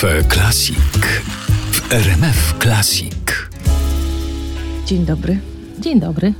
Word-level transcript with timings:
Cafe 0.00 0.22
Classic 0.24 0.76
w 1.72 1.92
RMF 1.92 2.54
Classic. 2.62 3.48
Dzień 4.86 5.06
dobry. 5.06 5.38
Dzień 5.78 6.00
dobry. 6.00 6.34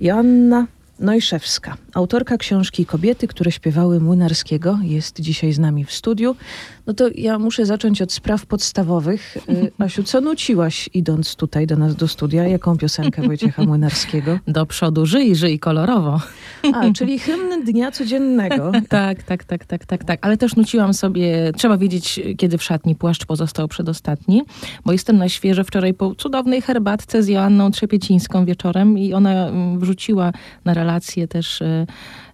Joanna 0.00 0.66
Nojszewska, 1.00 1.76
autorka 1.94 2.36
książki 2.36 2.86
Kobiety, 2.86 3.28
które 3.28 3.52
śpiewały 3.52 4.00
Młynarskiego, 4.00 4.78
jest 4.82 5.20
dzisiaj 5.20 5.52
z 5.52 5.58
nami 5.58 5.84
w 5.84 5.92
studiu. 5.92 6.36
No 6.86 6.94
to 6.94 7.08
ja 7.14 7.38
muszę 7.38 7.66
zacząć 7.66 8.02
od 8.02 8.12
spraw 8.12 8.46
podstawowych. 8.46 9.36
Y, 9.36 9.72
Asiu, 9.78 10.02
co 10.02 10.20
nuciłaś 10.20 10.90
idąc 10.94 11.36
tutaj 11.36 11.66
do 11.66 11.76
nas 11.76 11.96
do 11.96 12.08
studia? 12.08 12.46
Jaką 12.46 12.76
piosenkę 12.76 13.22
Wojciecha 13.22 13.62
Młynarskiego? 13.62 14.38
Do 14.46 14.66
przodu 14.66 15.06
żyj, 15.06 15.36
żyj 15.36 15.58
kolorowo. 15.58 16.20
A, 16.74 16.92
czyli 16.92 17.18
hymn 17.18 17.64
dnia 17.64 17.90
codziennego. 17.90 18.72
Tak, 18.88 19.22
tak, 19.22 19.44
tak, 19.44 19.64
tak, 19.64 19.86
tak, 19.86 20.04
tak. 20.04 20.26
Ale 20.26 20.36
też 20.36 20.56
nuciłam 20.56 20.94
sobie, 20.94 21.52
trzeba 21.56 21.78
wiedzieć, 21.78 22.20
kiedy 22.36 22.58
w 22.58 22.62
szatni 22.62 22.94
płaszcz 22.94 23.26
pozostał 23.26 23.68
przedostatni, 23.68 24.42
bo 24.84 24.92
jestem 24.92 25.18
na 25.18 25.28
świeżo 25.28 25.64
wczoraj 25.64 25.94
po 25.94 26.14
cudownej 26.14 26.62
herbatce 26.62 27.22
z 27.22 27.28
Joanną 27.28 27.70
Trzepiecińską 27.70 28.44
wieczorem 28.44 28.98
i 28.98 29.14
ona 29.14 29.48
mm, 29.48 29.78
wrzuciła 29.78 30.32
na 30.64 30.74
relację 30.74 30.87
też 31.28 31.60
y, 31.60 31.86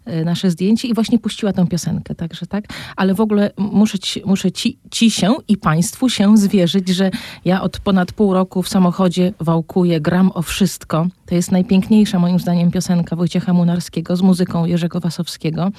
y, 0.09 0.25
nasze 0.25 0.51
zdjęcie 0.51 0.89
i 0.89 0.95
właśnie 0.95 1.19
puściła 1.19 1.53
tę 1.53 1.67
piosenkę, 1.67 2.15
także 2.15 2.47
tak. 2.47 2.65
Ale 2.97 3.15
w 3.15 3.21
ogóle 3.21 3.51
muszę, 3.57 3.99
ci, 3.99 4.23
muszę 4.27 4.53
ci, 4.53 4.79
ci 4.91 5.11
się 5.11 5.35
i 5.49 5.57
państwu 5.57 6.09
się 6.09 6.37
zwierzyć, 6.37 6.89
że 6.89 7.11
ja 7.45 7.63
od 7.63 7.79
ponad 7.79 8.13
pół 8.13 8.35
roku 8.35 8.63
w 8.63 8.69
samochodzie 8.69 9.33
wałkuję, 9.41 10.01
gram 10.01 10.31
o 10.35 10.43
wszystko. 10.43 11.07
To 11.27 11.35
jest 11.35 11.53
najpiękniejsza 11.53 12.19
moim 12.19 12.39
zdaniem 12.39 12.71
piosenka 12.71 13.17
Wojciecha 13.17 13.53
Munarskiego 13.53 14.17
z 14.17 14.23
muzyką 14.23 14.65
Jerzego 14.65 15.01
Wasowskiego, 15.01 15.71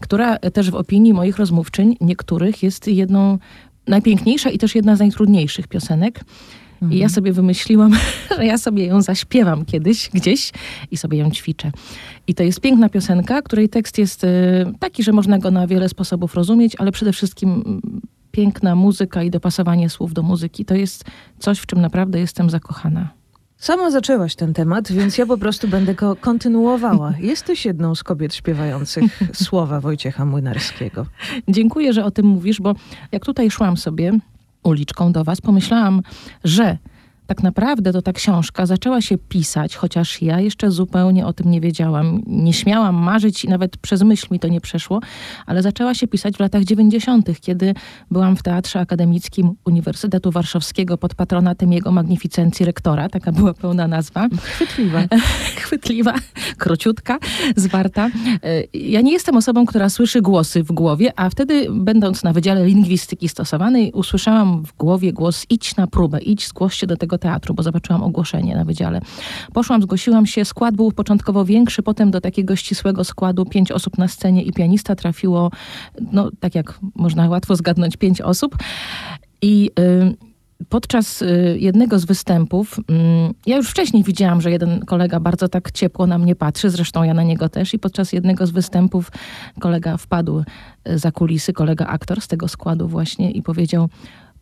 która 0.00 0.38
też 0.38 0.70
w 0.70 0.74
opinii 0.74 1.14
moich 1.14 1.38
rozmówczyń 1.38 1.96
niektórych 2.00 2.62
jest 2.62 2.88
jedną 2.88 3.38
najpiękniejsza 3.86 4.50
i 4.50 4.58
też 4.58 4.74
jedna 4.74 4.96
z 4.96 4.98
najtrudniejszych 4.98 5.68
piosenek. 5.68 6.24
I 6.90 6.98
ja 6.98 7.08
sobie 7.08 7.32
wymyśliłam, 7.32 7.92
że 8.36 8.46
ja 8.46 8.58
sobie 8.58 8.86
ją 8.86 9.02
zaśpiewam 9.02 9.64
kiedyś, 9.64 10.10
gdzieś 10.14 10.52
i 10.90 10.96
sobie 10.96 11.18
ją 11.18 11.30
ćwiczę. 11.30 11.72
I 12.26 12.34
to 12.34 12.42
jest 12.42 12.60
piękna 12.60 12.88
piosenka, 12.88 13.42
której 13.42 13.68
tekst 13.68 13.98
jest 13.98 14.24
y, 14.24 14.28
taki, 14.78 15.02
że 15.02 15.12
można 15.12 15.38
go 15.38 15.50
na 15.50 15.66
wiele 15.66 15.88
sposobów 15.88 16.34
rozumieć, 16.34 16.76
ale 16.78 16.92
przede 16.92 17.12
wszystkim 17.12 17.50
mm, 17.50 17.80
piękna 18.30 18.74
muzyka 18.74 19.22
i 19.22 19.30
dopasowanie 19.30 19.90
słów 19.90 20.12
do 20.12 20.22
muzyki. 20.22 20.64
To 20.64 20.74
jest 20.74 21.04
coś, 21.38 21.58
w 21.58 21.66
czym 21.66 21.80
naprawdę 21.80 22.20
jestem 22.20 22.50
zakochana. 22.50 23.22
Sama 23.62 23.90
zaczęłaś 23.90 24.34
ten 24.34 24.54
temat, 24.54 24.92
więc 24.92 25.18
ja 25.18 25.26
po 25.26 25.38
prostu 25.38 25.68
będę 25.68 25.94
go 25.94 26.16
kontynuowała. 26.16 27.14
Jesteś 27.30 27.66
jedną 27.66 27.94
z 27.94 28.02
kobiet 28.02 28.34
śpiewających 28.34 29.20
słowa 29.44 29.80
Wojciecha 29.80 30.24
Młynarskiego. 30.24 31.06
Dziękuję, 31.48 31.92
że 31.92 32.04
o 32.04 32.10
tym 32.10 32.26
mówisz, 32.26 32.60
bo 32.60 32.74
jak 33.12 33.24
tutaj 33.24 33.50
szłam 33.50 33.76
sobie 33.76 34.18
uliczką 34.62 35.12
do 35.12 35.24
was, 35.24 35.40
pomyślałam, 35.40 36.02
że 36.44 36.78
tak 37.26 37.42
naprawdę 37.42 37.92
to 37.92 38.02
ta 38.02 38.12
książka 38.12 38.66
zaczęła 38.66 39.00
się 39.00 39.18
pisać, 39.18 39.76
chociaż 39.76 40.22
ja 40.22 40.40
jeszcze 40.40 40.70
zupełnie 40.70 41.26
o 41.26 41.32
tym 41.32 41.50
nie 41.50 41.60
wiedziałam. 41.60 42.22
Nie 42.26 42.52
śmiałam 42.52 42.94
marzyć 42.94 43.44
i 43.44 43.48
nawet 43.48 43.76
przez 43.76 44.02
myśl 44.02 44.26
mi 44.30 44.40
to 44.40 44.48
nie 44.48 44.60
przeszło, 44.60 45.00
ale 45.46 45.62
zaczęła 45.62 45.94
się 45.94 46.08
pisać 46.08 46.36
w 46.36 46.40
latach 46.40 46.64
90., 46.64 47.40
kiedy 47.40 47.74
byłam 48.10 48.36
w 48.36 48.42
Teatrze 48.42 48.80
Akademickim 48.80 49.50
Uniwersytetu 49.64 50.30
Warszawskiego 50.30 50.98
pod 50.98 51.14
patronatem 51.14 51.72
jego 51.72 51.92
magnificencji 51.92 52.66
rektora, 52.66 53.08
taka 53.08 53.32
była 53.32 53.54
pełna 53.54 53.88
nazwa. 53.88 54.28
Chwytliwa. 54.42 55.02
Chwytliwa, 55.62 56.14
króciutka, 56.58 57.18
zwarta. 57.56 58.10
Ja 58.74 59.00
nie 59.00 59.12
jestem 59.12 59.36
osobą, 59.36 59.66
która 59.66 59.88
słyszy 59.88 60.22
głosy 60.22 60.62
w 60.62 60.72
głowie, 60.72 61.12
a 61.16 61.30
wtedy, 61.30 61.66
będąc 61.70 62.24
na 62.24 62.32
Wydziale 62.32 62.66
Lingwistyki 62.66 63.28
Stosowanej, 63.28 63.92
usłyszałam 63.92 64.64
w 64.64 64.76
głowie 64.76 65.12
głos 65.12 65.46
idź 65.50 65.76
na 65.76 65.86
próbę, 65.86 66.20
idź, 66.20 66.48
zgłoś 66.48 66.74
się 66.74 66.86
do 66.86 66.96
tego 66.96 67.11
teatru, 67.18 67.54
bo 67.54 67.62
zobaczyłam 67.62 68.02
ogłoszenie 68.02 68.56
na 68.56 68.64
wydziale. 68.64 69.00
Poszłam, 69.52 69.82
zgłosiłam 69.82 70.26
się, 70.26 70.44
skład 70.44 70.76
był 70.76 70.92
początkowo 70.92 71.44
większy, 71.44 71.82
potem 71.82 72.10
do 72.10 72.20
takiego 72.20 72.56
ścisłego 72.56 73.04
składu 73.04 73.44
pięć 73.44 73.72
osób 73.72 73.98
na 73.98 74.08
scenie 74.08 74.42
i 74.42 74.52
pianista 74.52 74.94
trafiło, 74.94 75.50
no 76.12 76.30
tak 76.40 76.54
jak 76.54 76.78
można 76.94 77.28
łatwo 77.28 77.56
zgadnąć, 77.56 77.96
pięć 77.96 78.20
osób. 78.20 78.56
I... 79.42 79.70
Y 79.78 80.32
podczas 80.68 81.22
y, 81.22 81.56
jednego 81.60 81.98
z 81.98 82.04
występów, 82.04 82.80
mm, 82.88 83.34
ja 83.46 83.56
już 83.56 83.70
wcześniej 83.70 84.04
widziałam, 84.04 84.40
że 84.40 84.50
jeden 84.50 84.84
kolega 84.84 85.20
bardzo 85.20 85.48
tak 85.48 85.72
ciepło 85.72 86.06
na 86.06 86.18
mnie 86.18 86.34
patrzy, 86.34 86.70
zresztą 86.70 87.02
ja 87.02 87.14
na 87.14 87.22
niego 87.22 87.48
też, 87.48 87.74
i 87.74 87.78
podczas 87.78 88.12
jednego 88.12 88.46
z 88.46 88.50
występów 88.50 89.10
kolega 89.60 89.96
wpadł 89.96 90.44
y, 90.88 90.98
za 90.98 91.12
kulisy, 91.12 91.52
kolega 91.52 91.86
aktor 91.86 92.20
z 92.20 92.28
tego 92.28 92.48
składu 92.48 92.88
właśnie 92.88 93.30
i 93.30 93.42
powiedział, 93.42 93.88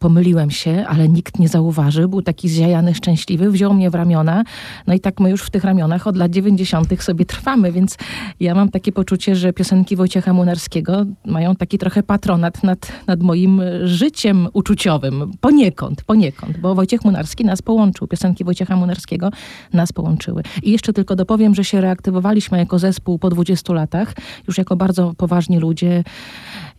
pomyliłem 0.01 0.51
się, 0.51 0.85
ale 0.89 1.09
nikt 1.09 1.39
nie 1.39 1.49
zauważył. 1.49 2.09
Był 2.09 2.23
taki 2.23 2.49
zjajany, 2.49 2.95
szczęśliwy, 2.95 3.51
wziął 3.51 3.75
mnie 3.75 3.91
w 3.91 3.95
ramiona. 3.95 4.45
No 4.87 4.95
i 4.95 5.01
tak 5.01 5.21
my 5.21 5.31
już 5.31 5.43
w 5.43 5.51
tych 5.51 5.65
ramionach 5.65 6.07
od 6.07 6.17
lat 6.17 6.31
90. 6.31 7.03
sobie 7.03 7.25
trwamy, 7.25 7.73
więc 7.73 7.97
ja 8.41 8.55
mam 8.55 8.69
takie 8.69 8.93
poczucie, 8.93 9.37
że 9.37 9.53
piosenki 9.53 9.97
Wojciecha 9.97 10.33
Munarskiego 10.33 11.05
mają 11.27 11.57
taki 11.57 11.79
trochę 11.79 12.03
patronat 12.03 12.63
nad, 12.63 12.93
nad 13.07 13.23
moim 13.23 13.63
życiem 13.85 14.49
uczuciowym. 14.53 15.33
Poniekąd, 15.41 16.05
poniekąd, 16.05 16.59
bo 16.59 16.75
Wojciech 16.75 17.05
Munarski 17.05 17.45
nas 17.45 17.63
połączył. 17.63 18.07
Piosenki 18.07 18.45
Wojciecha 18.45 18.77
Munarskiego 18.77 19.31
nas 19.73 19.93
połączyły. 19.93 20.43
I 20.63 20.71
jeszcze 20.71 20.93
tylko 20.93 21.17
dopowiem, 21.17 21.55
że 21.55 21.65
się 21.65 21.81
reaktywowaliśmy 21.81 22.59
jako 22.59 22.79
zespół 22.79 23.19
po 23.19 23.31
20 23.31 23.73
latach, 23.73 24.15
już 24.49 24.59
jako 24.59 24.77
bardzo 24.77 25.13
poważni 25.17 25.59
ludzie. 25.59 26.05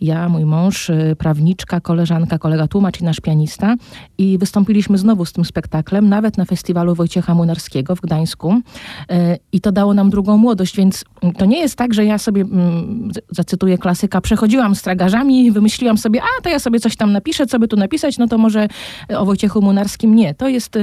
Ja, 0.01 0.29
mój 0.29 0.45
mąż, 0.45 0.89
y, 0.89 1.15
prawniczka, 1.17 1.81
koleżanka, 1.81 2.39
kolega 2.39 2.67
tłumacz 2.67 3.01
i 3.01 3.03
nasz 3.11 3.19
pianista. 3.19 3.75
I 4.17 4.37
wystąpiliśmy 4.37 4.97
znowu 4.97 5.25
z 5.25 5.33
tym 5.33 5.45
spektaklem, 5.45 6.09
nawet 6.09 6.37
na 6.37 6.45
festiwalu 6.45 6.95
Wojciecha 6.95 7.35
Munarskiego 7.35 7.95
w 7.95 8.01
Gdańsku. 8.01 8.53
Y, 8.53 9.37
I 9.51 9.61
to 9.61 9.71
dało 9.71 9.93
nam 9.93 10.09
drugą 10.09 10.37
młodość, 10.37 10.75
więc 10.77 11.05
to 11.37 11.45
nie 11.45 11.59
jest 11.59 11.75
tak, 11.75 11.93
że 11.93 12.05
ja 12.05 12.17
sobie, 12.17 12.41
mm, 12.41 13.11
zacytuję 13.29 13.77
klasyka, 13.77 14.21
przechodziłam 14.21 14.75
z 14.75 14.81
tragarzami, 14.81 15.51
wymyśliłam 15.51 15.97
sobie, 15.97 16.21
a 16.21 16.41
to 16.41 16.49
ja 16.49 16.59
sobie 16.59 16.79
coś 16.79 16.95
tam 16.95 17.11
napiszę, 17.11 17.47
co 17.47 17.59
by 17.59 17.67
tu 17.67 17.77
napisać, 17.77 18.17
no 18.17 18.27
to 18.27 18.37
może 18.37 18.67
o 19.17 19.25
Wojciechu 19.25 19.61
Munarskim 19.61 20.15
nie. 20.15 20.33
To 20.33 20.47
jest 20.47 20.77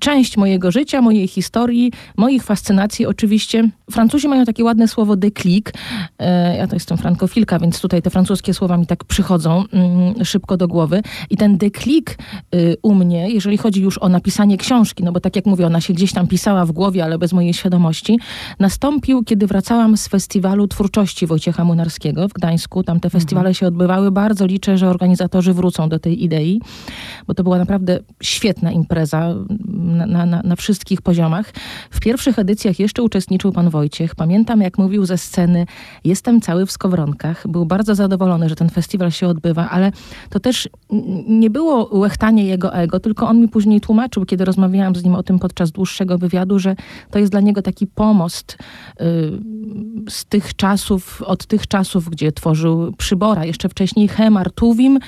część 0.00 0.36
mojego 0.36 0.70
życia, 0.70 1.02
mojej 1.02 1.28
historii, 1.28 1.92
moich 2.16 2.42
fascynacji 2.42 3.06
oczywiście. 3.06 3.70
Francuzi 3.90 4.28
mają 4.28 4.44
takie 4.44 4.64
ładne 4.64 4.88
słowo 4.88 5.16
deklik. 5.16 5.72
Ja 6.58 6.66
to 6.66 6.76
jestem 6.76 6.98
frankofilka, 6.98 7.58
więc 7.58 7.80
tutaj 7.80 8.02
te 8.02 8.10
francuskie 8.10 8.54
słowa 8.54 8.76
mi 8.76 8.86
tak 8.86 9.04
przychodzą 9.04 9.64
mm, 9.72 10.24
szybko 10.24 10.56
do 10.56 10.68
głowy. 10.68 11.02
I 11.30 11.36
ten 11.36 11.58
deklik 11.58 12.18
y, 12.54 12.76
u 12.82 12.94
mnie, 12.94 13.30
jeżeli 13.30 13.56
chodzi 13.56 13.82
już 13.82 13.98
o 13.98 14.08
napisanie 14.08 14.56
książki, 14.56 15.04
no 15.04 15.12
bo 15.12 15.20
tak 15.20 15.36
jak 15.36 15.46
mówię, 15.46 15.66
ona 15.66 15.80
się 15.80 15.94
gdzieś 15.94 16.12
tam 16.12 16.26
pisała 16.26 16.66
w 16.66 16.72
głowie, 16.72 17.04
ale 17.04 17.18
bez 17.18 17.32
mojej 17.32 17.54
świadomości, 17.54 18.18
nastąpił, 18.58 19.22
kiedy 19.24 19.46
wracałam 19.46 19.96
z 19.96 20.08
festiwalu 20.08 20.68
twórczości 20.68 21.26
Wojciecha 21.26 21.64
Munarskiego 21.64 22.28
w 22.28 22.32
Gdańsku. 22.32 22.82
Tam 22.82 23.00
te 23.00 23.10
festiwale 23.10 23.54
się 23.54 23.66
odbywały. 23.66 24.10
Bardzo 24.10 24.46
liczę, 24.46 24.78
że 24.78 24.90
organizatorzy 24.90 25.52
wrócą 25.52 25.88
do 25.88 25.98
tej 25.98 26.24
idei, 26.24 26.60
bo 27.26 27.34
to 27.34 27.42
była 27.42 27.58
naprawdę 27.58 27.98
świetna 28.22 28.72
impreza 28.72 29.34
na, 29.78 30.26
na, 30.26 30.42
na, 30.44 30.56
wszystkich 30.56 31.02
poziomach. 31.02 31.52
W 31.90 32.00
pierwszych 32.00 32.38
edycjach 32.38 32.78
jeszcze 32.78 33.02
uczestniczył 33.02 33.52
pan 33.52 33.70
Wojciech. 33.70 34.14
Pamiętam, 34.14 34.60
jak 34.60 34.78
mówił 34.78 35.06
ze 35.06 35.18
sceny, 35.18 35.66
jestem 36.04 36.40
cały 36.40 36.66
w 36.66 36.72
skowronkach. 36.72 37.48
Był 37.48 37.66
bardzo 37.66 37.94
zadowolony, 37.94 38.48
że 38.48 38.56
ten 38.56 38.70
festiwal 38.70 39.10
się 39.10 39.28
odbywa, 39.28 39.70
ale 39.70 39.92
to 40.30 40.40
też 40.40 40.68
nie 41.28 41.50
było 41.50 41.98
łechtanie 41.98 42.44
jego 42.44 42.74
ego, 42.74 43.00
tylko 43.00 43.28
on 43.28 43.40
mi 43.40 43.48
później 43.48 43.80
tłumaczył, 43.80 44.24
kiedy 44.24 44.44
rozmawiałam 44.44 44.96
z 44.96 45.04
nim 45.04 45.14
o 45.14 45.22
tym 45.22 45.38
podczas 45.38 45.70
dłuższego 45.70 46.18
wywiadu, 46.18 46.58
że 46.58 46.76
to 47.10 47.18
jest 47.18 47.32
dla 47.32 47.40
niego 47.40 47.62
taki 47.62 47.86
pomost 47.86 48.58
y, 49.00 49.04
z 50.10 50.24
tych 50.24 50.56
czasów, 50.56 51.22
od 51.22 51.46
tych 51.46 51.66
czasów, 51.66 52.10
gdzie 52.10 52.32
tworzył 52.32 52.92
przybora, 52.92 53.44
jeszcze 53.44 53.68
wcześniej 53.68 54.08
Hemar 54.08 54.52
Tuwim, 54.52 54.98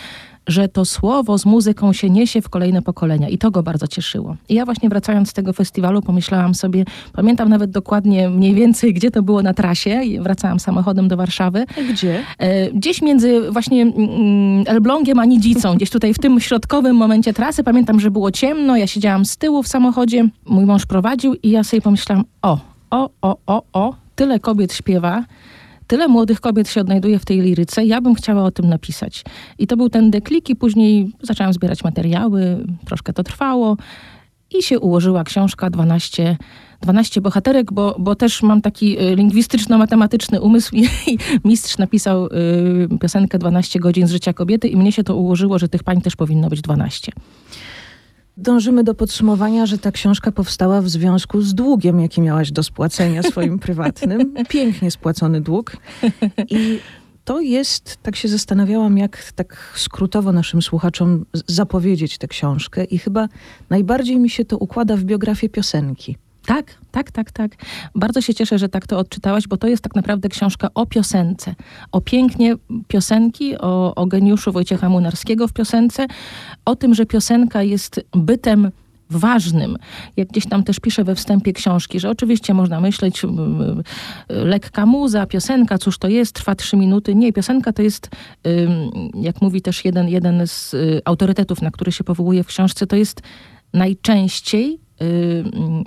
że 0.51 0.69
to 0.69 0.85
słowo 0.85 1.39
z 1.39 1.47
muzyką 1.47 1.93
się 1.93 2.11
niesie 2.11 2.43
w 2.43 2.49
kolejne 2.49 2.83
pokolenia 2.83 3.29
i 3.29 3.39
to 3.39 3.51
go 3.51 3.63
bardzo 3.63 3.87
cieszyło. 3.89 4.37
I 4.49 4.55
ja 4.55 4.65
właśnie 4.65 4.89
wracając 4.89 5.31
z 5.31 5.33
tego 5.33 5.53
festiwalu 5.53 6.03
pomyślałam 6.03 6.55
sobie, 6.55 6.85
pamiętam 7.13 7.49
nawet 7.49 7.71
dokładnie 7.71 8.29
mniej 8.29 8.55
więcej, 8.55 8.95
gdzie 8.95 9.11
to 9.11 9.23
było 9.23 9.43
na 9.43 9.55
trasie. 9.55 10.01
Wracałam 10.21 10.61
samochodem 10.61 11.09
do 11.09 11.17
Warszawy. 11.17 11.65
Gdzie? 11.91 12.23
E, 12.39 12.71
gdzieś 12.71 13.03
między 13.03 13.51
właśnie 13.51 13.83
mm, 13.83 14.65
Elblągiem 14.67 15.19
a 15.19 15.25
Nidzicą, 15.25 15.75
gdzieś 15.77 15.91
tutaj 15.91 16.15
w 16.15 16.19
tym 16.19 16.41
środkowym 16.41 16.97
momencie 16.97 17.33
trasy. 17.33 17.65
Pamiętam, 17.65 18.01
że 18.01 18.11
było 18.11 18.31
ciemno, 18.31 18.77
ja 18.77 18.87
siedziałam 18.87 19.25
z 19.25 19.37
tyłu 19.37 19.63
w 19.63 19.69
samochodzie, 19.69 20.29
mój 20.47 20.65
mąż 20.65 20.87
prowadził 20.87 21.35
i 21.35 21.51
ja 21.51 21.65
sobie 21.65 21.81
pomyślałam, 21.81 22.25
o, 22.43 22.59
o, 22.91 23.11
o, 23.23 23.37
o, 23.47 23.63
o, 23.73 23.95
tyle 24.15 24.41
kobiet 24.41 24.75
śpiewa, 24.75 25.25
tyle 25.91 26.09
młodych 26.09 26.41
kobiet 26.41 26.69
się 26.69 26.81
odnajduje 26.81 27.19
w 27.19 27.25
tej 27.25 27.41
liryce, 27.41 27.85
ja 27.85 28.01
bym 28.01 28.15
chciała 28.15 28.45
o 28.45 28.51
tym 28.51 28.69
napisać. 28.69 29.25
I 29.59 29.67
to 29.67 29.77
był 29.77 29.89
ten 29.89 30.11
deklik 30.11 30.51
i 30.51 30.57
później 30.57 31.13
zaczęłam 31.23 31.53
zbierać 31.53 31.85
materiały, 31.85 32.67
troszkę 32.85 33.13
to 33.13 33.23
trwało. 33.23 33.77
i 34.59 34.63
się 34.63 34.79
ułożyła 34.79 35.25
książka 35.25 35.71
12 35.71 36.37
12 36.83 37.21
bohaterek, 37.21 37.73
bo, 37.73 37.97
bo 37.99 38.15
też 38.15 38.43
mam 38.43 38.63
taki 38.63 38.99
y, 38.99 39.17
lingwistyczno-matematyczny 39.17 40.41
umysł 40.41 40.77
i, 40.77 40.85
i 41.07 41.19
mistrz 41.45 41.79
napisał 41.79 42.27
y, 42.27 42.29
piosenkę 43.01 43.39
12 43.39 43.81
godzin 43.81 44.07
z 44.07 44.11
życia 44.11 44.33
kobiety 44.33 44.69
i 44.69 44.77
mnie 44.77 44.93
się 44.93 45.05
to 45.05 45.17
ułożyło, 45.17 45.59
że 45.59 45.69
tych 45.69 45.83
pań 45.83 46.01
też 46.01 46.17
powinno 46.17 46.49
być 46.49 46.61
12. 46.61 47.13
Dążymy 48.41 48.85
do 48.85 48.95
podsumowania, 48.95 49.67
że 49.67 49.79
ta 49.79 49.93
książka 49.93 50.33
powstała 50.33 50.83
w 50.83 50.89
związku 50.89 51.41
z 51.41 51.55
długiem, 51.55 52.01
jaki 52.01 52.21
miałaś 52.21 52.53
do 52.53 52.63
spłacenia 52.63 53.23
swoim 53.23 53.59
prywatnym. 53.67 54.35
Pięknie 54.49 54.91
spłacony 54.91 55.41
dług. 55.41 55.77
I 56.49 56.79
to 57.25 57.41
jest, 57.41 57.97
tak 58.03 58.17
się 58.17 58.29
zastanawiałam, 58.29 58.99
jak 58.99 59.33
tak 59.33 59.73
skrótowo 59.77 60.33
naszym 60.33 60.63
słuchaczom 60.63 61.25
zapowiedzieć 61.47 62.19
tę 62.19 62.29
książkę 62.29 62.85
i 62.85 62.99
chyba 62.99 63.29
najbardziej 63.71 64.19
mi 64.19 64.31
się 64.31 64.45
to 64.45 64.59
układa 64.59 64.97
w 64.97 65.05
biografię 65.05 65.49
piosenki. 65.49 66.17
Tak, 66.47 66.79
tak, 66.91 67.11
tak, 67.11 67.31
tak. 67.33 67.51
Bardzo 67.95 68.21
się 68.21 68.35
cieszę, 68.35 68.59
że 68.59 68.69
tak 68.69 68.87
to 68.87 68.99
odczytałaś, 68.99 69.49
bo 69.49 69.57
to 69.57 69.69
jest 69.69 69.83
tak 69.83 69.95
naprawdę 69.95 70.29
książka 70.29 70.69
o 70.75 70.87
piosence. 70.87 71.55
O 71.93 72.01
pięknie 72.01 72.55
piosenki, 72.89 73.59
o, 73.59 73.95
o 73.95 74.07
geniuszu 74.07 74.53
Wojciecha 74.53 74.89
Munarskiego 74.89 75.49
w 75.49 75.53
piosence, 75.53 76.07
o 76.65 76.77
tym, 76.77 76.95
że 76.95 77.07
piosenka 77.07 77.63
jest 77.63 78.01
bytem 78.13 78.71
ważnym. 79.11 79.77
Jak 80.17 80.29
gdzieś 80.29 80.47
tam 80.47 80.65
też 80.65 80.81
piszę 80.81 81.05
we 81.05 81.15
wstępie 81.15 81.53
książki, 81.53 82.01
że 82.01 82.11
oczywiście 82.11 82.55
można 82.55 82.81
myśleć 82.81 83.23
lekka 84.29 84.87
muza, 84.87 85.27
piosenka, 85.27 85.79
cóż 85.79 85.99
to 85.99 86.09
jest, 86.09 86.33
trwa 86.33 86.55
trzy 86.55 86.77
minuty. 86.77 87.15
Nie, 87.15 87.33
piosenka 87.33 87.73
to 87.73 87.83
jest, 87.83 88.09
jak 89.15 89.43
mówi 89.43 89.63
też 89.63 89.85
jeden, 89.85 90.09
jeden 90.09 90.47
z 90.47 90.75
y, 90.75 91.01
autorytetów, 91.05 91.63
na 91.63 91.71
który 91.71 91.93
się 91.93 92.05
powołuje 92.05 92.45
w 92.45 92.47
książce, 92.47 92.87
to 92.87 92.97
jest 92.97 93.23
najczęściej 93.73 94.79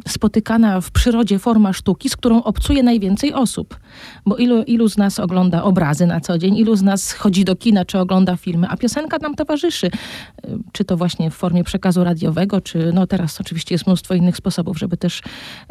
spotykana 0.07 0.81
w 0.81 0.92
przyrodzie 0.92 1.39
forma 1.39 1.74
sztuki, 1.74 2.10
z 2.10 2.15
którą 2.15 2.44
obcuje 2.44 2.83
najwięcej 2.83 3.33
osób. 3.33 3.80
Bo 4.25 4.38
ilu, 4.38 4.63
ilu 4.63 4.89
z 4.89 4.98
nas 4.98 5.19
ogląda 5.19 5.63
obrazy 5.63 6.06
na 6.06 6.21
co 6.21 6.38
dzień, 6.38 6.57
ilu 6.57 6.75
z 6.75 6.81
nas 6.81 7.12
chodzi 7.12 7.45
do 7.45 7.56
kina, 7.56 7.86
czy 7.86 8.00
ogląda 8.00 8.36
filmy, 8.36 8.68
a 8.69 8.77
piosenka 8.77 9.18
nam 9.18 9.36
towarzyszy. 9.36 9.88
Y, 9.88 9.92
czy 10.71 10.86
to 10.86 10.98
właśnie 10.98 11.31
w 11.31 11.33
formie 11.33 11.63
przekazu 11.63 12.04
radiowego, 12.04 12.62
czy 12.62 12.92
no 12.94 13.07
teraz 13.07 13.42
oczywiście 13.42 13.75
jest 13.75 13.88
mnóstwo 13.88 14.13
innych 14.13 14.38
sposobów, 14.38 14.80
żeby 14.80 14.98
też 14.98 15.21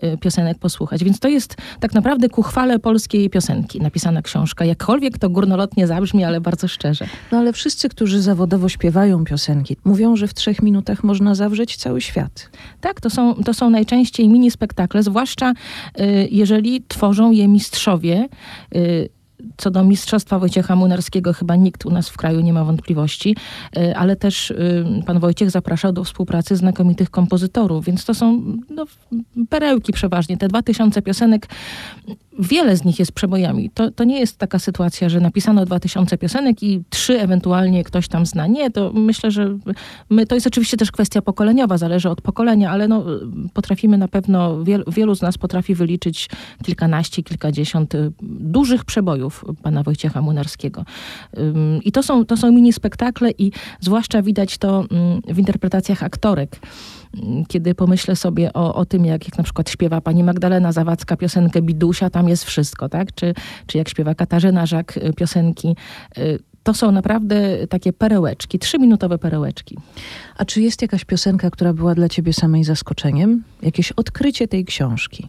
y, 0.05 0.19
piosenek 0.19 0.59
posłuchać. 0.59 1.05
Więc 1.05 1.21
to 1.21 1.29
jest 1.29 1.57
tak 1.81 1.95
naprawdę 1.95 2.29
ku 2.29 2.43
chwale 2.43 2.79
polskiej 2.79 3.31
piosenki 3.31 3.81
napisana 3.81 4.23
książka. 4.23 4.65
Jakkolwiek 4.65 5.19
to 5.19 5.31
górnolotnie 5.31 5.87
zabrzmi, 5.87 6.25
ale 6.25 6.41
bardzo 6.41 6.69
szczerze. 6.69 7.07
No 7.33 7.39
ale 7.39 7.53
wszyscy, 7.53 7.89
którzy 7.89 8.23
zawodowo 8.23 8.69
śpiewają 8.69 9.25
piosenki, 9.25 9.77
mówią, 9.85 10.17
że 10.17 10.29
w 10.29 10.35
trzech 10.35 10.63
minutach 10.63 11.05
można 11.05 11.35
zawrzeć 11.35 11.77
cały 11.77 12.01
świat. 12.01 12.51
Tak, 12.81 13.01
to 13.01 13.11
są 13.11 13.32
to 13.35 13.55
są 13.55 13.71
najczęściej 13.71 14.29
mini 14.29 14.51
spektakle, 14.51 15.03
zwłaszcza 15.03 15.53
y, 16.01 16.29
jeżeli 16.31 16.83
tworzą 16.89 17.31
je 17.31 17.49
mistrzowie 17.49 18.29
y, 18.77 19.09
co 19.57 19.71
do 19.71 19.85
Mistrzostwa 19.85 20.39
Wojciecha 20.39 20.77
Munarskiego 20.77 21.33
chyba 21.33 21.57
nikt 21.57 21.87
u 21.87 21.91
nas 21.91 22.09
w 22.09 22.17
kraju 22.17 22.41
nie 22.41 22.53
ma 22.53 22.65
wątpliwości, 22.65 23.37
y, 23.77 23.97
ale 23.97 24.17
też 24.17 24.53
pan 25.07 25.19
Wojciech 25.21 25.51
zapraszał 25.51 25.93
do 25.93 26.05
współpracy 26.05 26.57
znakomitych 26.57 27.11
kompozytorów, 27.11 27.85
więc 27.85 28.05
to 28.05 28.15
są 28.15 28.43
no, 28.71 28.85
perełki 29.49 29.93
przeważnie. 29.93 30.37
Te 30.37 30.49
dwa 30.49 30.63
tysiące 30.63 31.03
piosenek 31.03 31.49
wiele 32.39 32.77
z 32.77 32.85
nich 32.85 32.99
jest 32.99 33.13
przebojami. 33.13 33.71
To, 33.71 33.91
to 33.91 34.05
nie 34.05 34.21
jest 34.21 34.39
taka 34.39 34.59
sytuacja, 34.59 35.09
że 35.09 35.21
napisano 35.21 35.67
2000 35.67 36.19
piosenek 36.19 36.63
i 36.63 36.83
trzy 36.91 37.21
ewentualnie 37.21 37.85
ktoś 37.85 38.09
tam 38.09 38.27
zna. 38.27 38.47
Nie, 38.47 38.71
to 38.71 38.93
myślę, 38.93 39.31
że 39.31 39.59
my, 40.11 40.27
to 40.27 40.35
jest 40.35 40.47
oczywiście 40.47 40.77
też 40.77 40.93
kwestia 40.93 41.23
pokoleniowa, 41.23 41.79
zależy 41.79 42.11
od 42.11 42.21
pokolenia, 42.21 42.71
ale 42.71 42.89
no, 42.89 43.05
potrafimy 43.53 43.99
na 43.99 44.09
pewno, 44.09 44.65
wiel, 44.65 44.85
wielu 44.87 45.15
z 45.15 45.23
nas 45.23 45.39
potrafi 45.39 45.75
wyliczyć 45.75 46.31
kilkanaście, 46.65 47.23
kilkadziesiąt 47.23 47.95
y, 47.95 48.13
dużych 48.23 48.85
przebojów 48.85 49.45
pana 49.63 49.83
Wojciecha 49.83 50.23
Munarskiego. 50.23 50.85
I 51.85 51.93
to 51.93 52.03
są, 52.03 52.25
to 52.25 52.37
są 52.37 52.53
mini 52.53 52.73
spektakle 52.73 53.31
i 53.39 53.53
zwłaszcza 53.81 54.23
widać 54.23 54.59
to 54.59 54.85
w 55.29 55.39
interpretacjach 55.39 56.03
aktorek 56.03 56.61
kiedy 57.49 57.75
pomyślę 57.75 58.17
sobie 58.17 58.53
o, 58.53 58.75
o 58.75 58.87
tym, 58.87 59.05
jak, 59.05 59.25
jak 59.25 59.39
na 59.39 59.45
przykład 59.45 59.71
śpiewa 59.71 60.01
pani 60.01 60.25
Magdalena 60.25 60.73
Zawadzka 60.73 61.17
piosenkę 61.17 61.63
Bidusia, 61.63 62.11
tam 62.11 62.29
jest 62.29 62.45
wszystko, 62.45 62.89
tak? 62.89 63.15
Czy, 63.15 63.35
czy 63.67 63.79
jak 63.79 63.89
śpiewa 63.89 64.15
Katarzyna 64.15 64.67
Żak 64.67 64.97
y, 64.97 65.13
piosenki 65.13 65.77
y, 66.19 66.39
to 66.63 66.75
są 66.75 66.93
naprawdę 66.93 67.67
takie 67.67 67.93
perełeczki, 67.93 68.59
trzyminutowe 68.59 69.19
perełeczki. 69.19 69.79
A 70.37 70.45
czy 70.45 70.63
jest 70.63 70.83
jakaś 70.83 71.05
piosenka, 71.05 71.51
która 71.51 71.73
była 71.73 71.95
dla 71.95 72.09
ciebie 72.09 72.33
samej 72.33 72.65
zaskoczeniem? 72.65 73.45
Jakieś 73.63 73.93
odkrycie 73.93 74.49
tej 74.49 74.65
książki? 74.65 75.29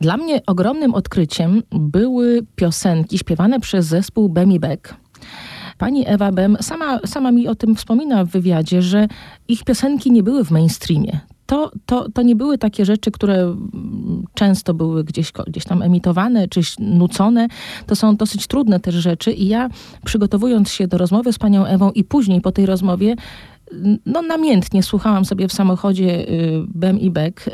Dla 0.00 0.16
mnie 0.16 0.40
ogromnym 0.46 0.94
odkryciem 0.94 1.62
były 1.70 2.46
piosenki 2.56 3.18
śpiewane 3.18 3.60
przez 3.60 3.86
zespół 3.86 4.28
Bemi 4.28 4.60
Beck. 4.60 4.94
Pani 5.78 6.08
Ewa 6.08 6.32
Bem 6.32 6.56
sama, 6.60 6.98
sama 7.06 7.32
mi 7.32 7.48
o 7.48 7.54
tym 7.54 7.76
wspomina 7.76 8.24
w 8.24 8.28
wywiadzie, 8.28 8.82
że 8.82 9.08
ich 9.48 9.64
piosenki 9.64 10.12
nie 10.12 10.22
były 10.22 10.44
w 10.44 10.50
mainstreamie. 10.50 11.20
To, 11.46 11.70
to, 11.86 12.10
to 12.10 12.22
nie 12.22 12.36
były 12.36 12.58
takie 12.58 12.84
rzeczy, 12.84 13.10
które 13.10 13.56
często 14.34 14.74
były 14.74 15.04
gdzieś, 15.04 15.32
gdzieś 15.46 15.64
tam 15.64 15.82
emitowane 15.82 16.48
czy 16.48 16.60
nucone. 16.78 17.48
To 17.86 17.96
są 17.96 18.16
dosyć 18.16 18.46
trudne 18.46 18.80
też 18.80 18.94
rzeczy 18.94 19.32
i 19.32 19.48
ja 19.48 19.68
przygotowując 20.04 20.70
się 20.70 20.86
do 20.86 20.98
rozmowy 20.98 21.32
z 21.32 21.38
panią 21.38 21.64
Ewą 21.64 21.90
i 21.90 22.04
później 22.04 22.40
po 22.40 22.52
tej 22.52 22.66
rozmowie 22.66 23.16
no 24.06 24.22
namiętnie 24.22 24.82
słuchałam 24.82 25.24
sobie 25.24 25.48
w 25.48 25.52
samochodzie 25.52 26.28
y, 26.28 26.64
Bem 26.68 27.00
i 27.00 27.10
Beck, 27.10 27.48
y, 27.48 27.52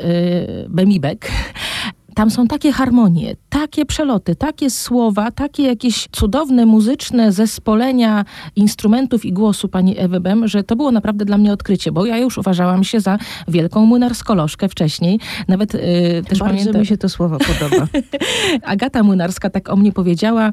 Bem 0.69 0.91
i 0.91 0.99
Beck 0.99 1.31
tam 2.15 2.31
są 2.31 2.47
takie 2.47 2.71
harmonie, 2.71 3.35
takie 3.49 3.85
przeloty, 3.85 4.35
takie 4.35 4.69
słowa, 4.69 5.31
takie 5.31 5.63
jakieś 5.63 6.07
cudowne 6.11 6.65
muzyczne 6.65 7.31
zespolenia 7.31 8.25
instrumentów 8.55 9.25
i 9.25 9.33
głosu 9.33 9.67
pani 9.67 9.99
Ewy 9.99 10.19
Bem, 10.19 10.47
że 10.47 10.63
to 10.63 10.75
było 10.75 10.91
naprawdę 10.91 11.25
dla 11.25 11.37
mnie 11.37 11.53
odkrycie, 11.53 11.91
bo 11.91 12.05
ja 12.05 12.17
już 12.17 12.37
uważałam 12.37 12.83
się 12.83 12.99
za 12.99 13.17
wielką 13.47 13.85
młynarską 13.85 14.35
wcześniej. 14.69 15.19
Nawet 15.47 15.73
yy, 15.73 15.79
też 16.27 16.39
Bardzo 16.39 16.45
pamiętam... 16.45 16.81
mi 16.81 16.87
się 16.87 16.97
to 16.97 17.09
słowo 17.09 17.37
podoba. 17.37 17.87
Agata 18.63 19.03
Młynarska 19.03 19.49
tak 19.49 19.69
o 19.69 19.75
mnie 19.75 19.91
powiedziała. 19.91 20.51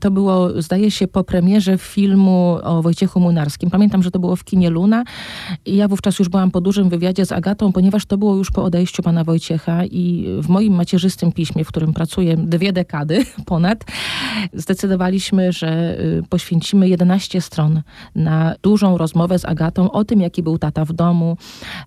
To 0.00 0.10
było, 0.10 0.62
zdaje 0.62 0.90
się, 0.90 1.08
po 1.08 1.24
premierze 1.24 1.78
filmu 1.78 2.58
o 2.62 2.82
Wojciechu 2.82 3.20
Młynarskim. 3.20 3.70
Pamiętam, 3.70 4.02
że 4.02 4.10
to 4.10 4.18
było 4.18 4.36
w 4.36 4.44
kinie 4.44 4.70
Luna 4.70 5.04
i 5.66 5.76
ja 5.76 5.88
wówczas 5.88 6.18
już 6.18 6.28
byłam 6.28 6.50
po 6.50 6.60
dużym 6.60 6.88
wywiadzie 6.88 7.26
z 7.26 7.32
Agatą, 7.32 7.72
ponieważ 7.72 8.06
to 8.06 8.18
było 8.18 8.36
już 8.36 8.50
po 8.50 8.64
odejściu 8.64 9.02
pana 9.02 9.24
Wojciecha 9.24 9.84
i 9.84 10.26
w 10.42 10.48
moim 10.48 10.74
macierzystym 10.74 11.32
piśmie, 11.32 11.64
w 11.64 11.68
którym 11.68 11.92
pracuję 11.92 12.36
dwie 12.36 12.72
dekady 12.72 13.24
ponad, 13.46 13.84
zdecydowaliśmy, 14.52 15.52
że 15.52 16.00
y, 16.00 16.22
poświęcimy 16.28 16.88
11 16.88 17.40
stron 17.40 17.82
na 18.14 18.54
dużą 18.62 18.98
rozmowę 18.98 19.38
z 19.38 19.44
Agatą 19.44 19.90
o 19.90 20.04
tym, 20.04 20.20
jaki 20.20 20.42
był 20.42 20.58
tata 20.58 20.84
w 20.84 20.92
domu, 20.92 21.36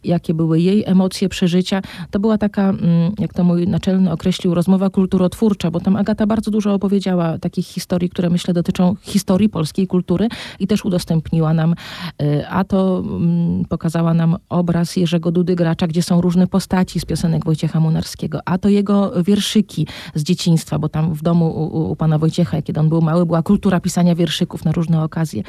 jakie 0.04 0.34
były 0.34 0.60
jej 0.60 0.84
emocje, 0.86 1.30
przeżycia. 1.30 1.82
To 2.12 2.20
była 2.20 2.38
taka, 2.38 2.70
mm, 2.70 3.12
jak 3.20 3.34
to 3.34 3.44
mój 3.44 3.68
naczelny 3.68 4.12
określił, 4.12 4.54
rozmowa 4.54 4.90
kulturotwórcza, 4.90 5.72
bo 5.72 5.80
tam 5.80 5.96
Agata 5.96 6.28
bardzo 6.28 6.52
dużo 6.52 6.74
opowiedziała 6.74 7.38
takich 7.38 7.68
historii, 7.68 8.01
które 8.10 8.30
myślę 8.30 8.54
dotyczą 8.54 8.96
historii 9.02 9.50
polskiej 9.50 9.88
kultury 9.88 10.28
i 10.60 10.68
też 10.68 10.86
udostępniła 10.86 11.54
nam, 11.54 11.76
y, 12.22 12.48
a 12.48 12.64
to 12.64 13.04
mm, 13.06 13.66
pokazała 13.66 14.14
nam 14.14 14.38
obraz 14.50 14.96
Jerzego 14.96 15.32
Dudy 15.32 15.56
Gracza, 15.56 15.88
gdzie 15.88 16.04
są 16.04 16.22
różne 16.22 16.48
postaci 16.48 17.00
z 17.00 17.06
piosenek 17.06 17.46
Wojciecha 17.46 17.80
Munarskiego, 17.80 18.40
a 18.46 18.58
to 18.58 18.70
jego 18.70 19.24
wierszyki 19.24 19.88
z 20.16 20.24
dzieciństwa, 20.24 20.80
bo 20.80 20.90
tam 20.90 21.14
w 21.14 21.22
domu 21.22 21.46
u, 21.48 21.92
u 21.92 21.96
pana 21.96 22.18
Wojciecha, 22.18 22.62
kiedy 22.62 22.80
on 22.80 22.90
był 22.90 23.02
mały, 23.02 23.26
była 23.26 23.44
kultura 23.44 23.80
pisania 23.80 24.16
wierszyków 24.16 24.66
na 24.66 24.72
różne 24.72 25.04
okazje. 25.04 25.44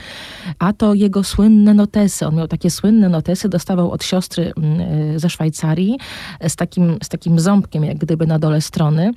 A 0.58 0.72
to 0.72 0.94
jego 0.94 1.24
słynne 1.24 1.74
notesy. 1.74 2.26
On 2.26 2.34
miał 2.34 2.48
takie 2.48 2.70
słynne 2.70 3.08
notesy, 3.08 3.48
dostawał 3.48 3.90
od 3.90 4.04
siostry 4.04 4.52
mm, 4.56 4.80
e, 4.80 5.18
ze 5.18 5.30
Szwajcarii 5.30 5.98
z 6.48 6.56
takim, 6.56 6.98
z 7.02 7.08
takim 7.08 7.40
ząbkiem, 7.40 7.84
jak 7.84 7.98
gdyby 7.98 8.26
na 8.26 8.38
dole 8.38 8.60
strony. 8.60 9.12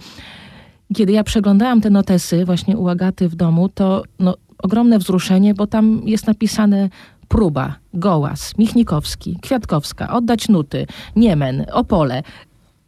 Kiedy 0.94 1.12
ja 1.12 1.24
przeglądałam 1.24 1.82
te 1.82 1.89
notesy 1.89 2.46
właśnie 2.46 2.77
u 2.77 2.88
Agaty 2.88 3.30
w 3.30 3.36
domu, 3.36 3.70
to 3.70 4.04
no, 4.20 4.36
ogromne 4.58 5.00
wzruszenie, 5.00 5.54
bo 5.54 5.68
tam 5.68 6.01
jest 6.06 6.27
napisane 6.27 6.89
próba, 7.27 7.75
gołas, 7.94 8.58
Michnikowski, 8.58 9.38
Kwiatkowska, 9.42 10.13
oddać 10.13 10.50
nuty, 10.50 10.88
Niemen, 11.15 11.65
Opole 11.72 12.24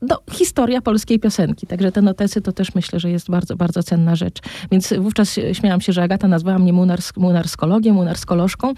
no, 0.01 0.19
historia 0.31 0.81
polskiej 0.81 1.19
piosenki. 1.19 1.67
Także 1.67 1.91
te 1.91 2.01
notesy 2.01 2.41
to 2.41 2.51
też 2.51 2.75
myślę, 2.75 2.99
że 2.99 3.11
jest 3.11 3.29
bardzo, 3.29 3.55
bardzo 3.55 3.83
cenna 3.83 4.15
rzecz. 4.15 4.39
Więc 4.71 4.93
wówczas 4.99 5.39
śmiałam 5.53 5.81
się, 5.81 5.93
że 5.93 6.03
Agata 6.03 6.27
nazwała 6.27 6.59
mnie 6.59 6.73
munarsk, 6.73 7.17
munarskologią, 7.17 7.93
munarskolożką 7.93 8.73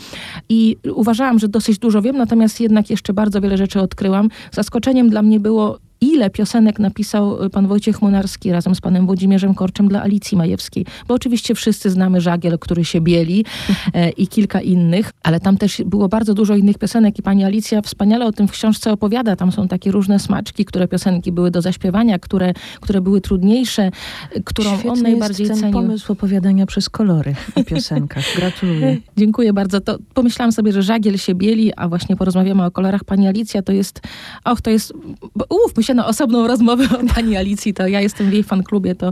i 0.50 0.78
uważałam, 0.94 1.40
że 1.40 1.48
dosyć 1.48 1.80
dużo 1.80 2.02
wiem, 2.02 2.18
natomiast 2.18 2.60
jednak 2.60 2.90
jeszcze 2.90 3.14
bardzo 3.14 3.42
wiele 3.42 3.58
rzeczy 3.58 3.82
odkryłam. 3.82 4.30
Zaskoczeniem 4.52 5.10
dla 5.10 5.22
mnie 5.22 5.40
było 5.40 5.80
ile 6.02 6.30
piosenek 6.30 6.80
napisał 6.80 7.44
y, 7.44 7.50
pan 7.50 7.68
Wojciech 7.68 8.02
Munarski 8.02 8.52
razem 8.52 8.76
z 8.76 8.82
panem 8.82 9.06
Włodzimierzem 9.06 9.56
Korczem 9.56 9.88
dla 9.88 10.02
Alicji 10.02 10.38
Majewskiej. 10.38 10.86
Bo 11.08 11.14
oczywiście 11.14 11.56
wszyscy 11.56 11.90
znamy 11.90 12.22
Żagiel, 12.22 12.60
który 12.60 12.86
się 12.86 13.02
bieli 13.02 13.46
e, 13.94 14.10
i 14.10 14.28
kilka 14.28 14.62
innych, 14.62 15.12
ale 15.24 15.40
tam 15.40 15.58
też 15.58 15.82
było 15.86 16.10
bardzo 16.10 16.34
dużo 16.34 16.56
innych 16.56 16.78
piosenek 16.78 17.20
i 17.20 17.22
pani 17.22 17.44
Alicja 17.44 17.82
wspaniale 17.82 18.26
o 18.26 18.32
tym 18.32 18.48
w 18.48 18.52
książce 18.52 18.92
opowiada. 18.92 19.36
Tam 19.36 19.52
są 19.52 19.68
takie 19.68 19.92
różne 19.92 20.20
smaczki, 20.20 20.66
które 20.66 20.88
piosenki 20.88 21.32
były 21.32 21.52
do 21.52 21.62
zaśpiewania, 21.62 22.20
które, 22.20 22.54
które 22.82 23.02
były 23.02 23.22
trudniejsze, 23.22 23.92
y, 24.38 24.44
którą 24.44 24.70
Świetny 24.70 24.92
on 24.92 25.02
najbardziej 25.02 25.48
jest 25.48 25.62
ten 25.62 25.72
cenił. 25.72 25.82
pomysł 25.82 26.12
opowiadania 26.12 26.66
przez 26.66 26.90
kolory 26.90 27.36
w 27.58 27.64
piosenkach. 27.64 28.24
Gratuluję. 28.38 28.98
Dziękuję 29.18 29.54
bardzo. 29.54 29.82
To 29.82 29.98
pomyślałam 30.14 30.52
sobie, 30.52 30.72
że 30.72 30.84
żagiel 30.84 31.18
się 31.18 31.36
bieli, 31.36 31.74
a 31.76 31.88
właśnie 31.88 32.16
porozmawiamy 32.16 32.66
o 32.66 32.72
kolorach 32.72 33.04
pani 33.04 33.28
Alicja. 33.28 33.62
To 33.62 33.72
jest, 33.72 34.02
och, 34.46 34.62
to 34.62 34.70
jest, 34.70 34.94
bo 35.36 35.46
umówmy 35.50 35.84
się 35.84 35.89
na 35.94 36.08
osobną 36.08 36.48
rozmowę 36.48 36.84
o 36.84 37.14
pani 37.16 37.38
Alicji. 37.38 37.74
To 37.74 37.88
ja 37.88 38.02
jestem 38.02 38.30
w 38.30 38.34
jej 38.34 38.44
fanklubie, 38.44 38.96
to 38.96 39.12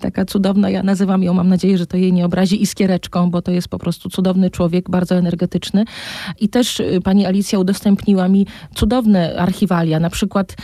taka 0.00 0.24
cudowna, 0.24 0.70
ja 0.70 0.82
nazywam 0.82 1.22
ją, 1.22 1.34
mam 1.34 1.48
nadzieję, 1.48 1.78
że 1.78 1.86
to 1.86 1.96
jej 1.96 2.12
nie 2.12 2.26
obrazi 2.26 2.62
iskiereczką, 2.62 3.30
bo 3.30 3.42
to 3.42 3.50
jest 3.50 3.68
po 3.68 3.78
prostu 3.78 4.10
cudowny 4.10 4.50
człowiek, 4.50 4.90
bardzo 4.90 5.14
energetyczny. 5.14 5.84
I 6.40 6.48
też 6.48 6.80
y, 6.80 7.00
pani 7.04 7.26
Alicja 7.26 7.58
udostępniła 7.58 8.28
mi 8.28 8.46
cudowne 8.74 9.36
archiwalia, 9.38 10.00
na 10.00 10.10
przykład 10.10 10.56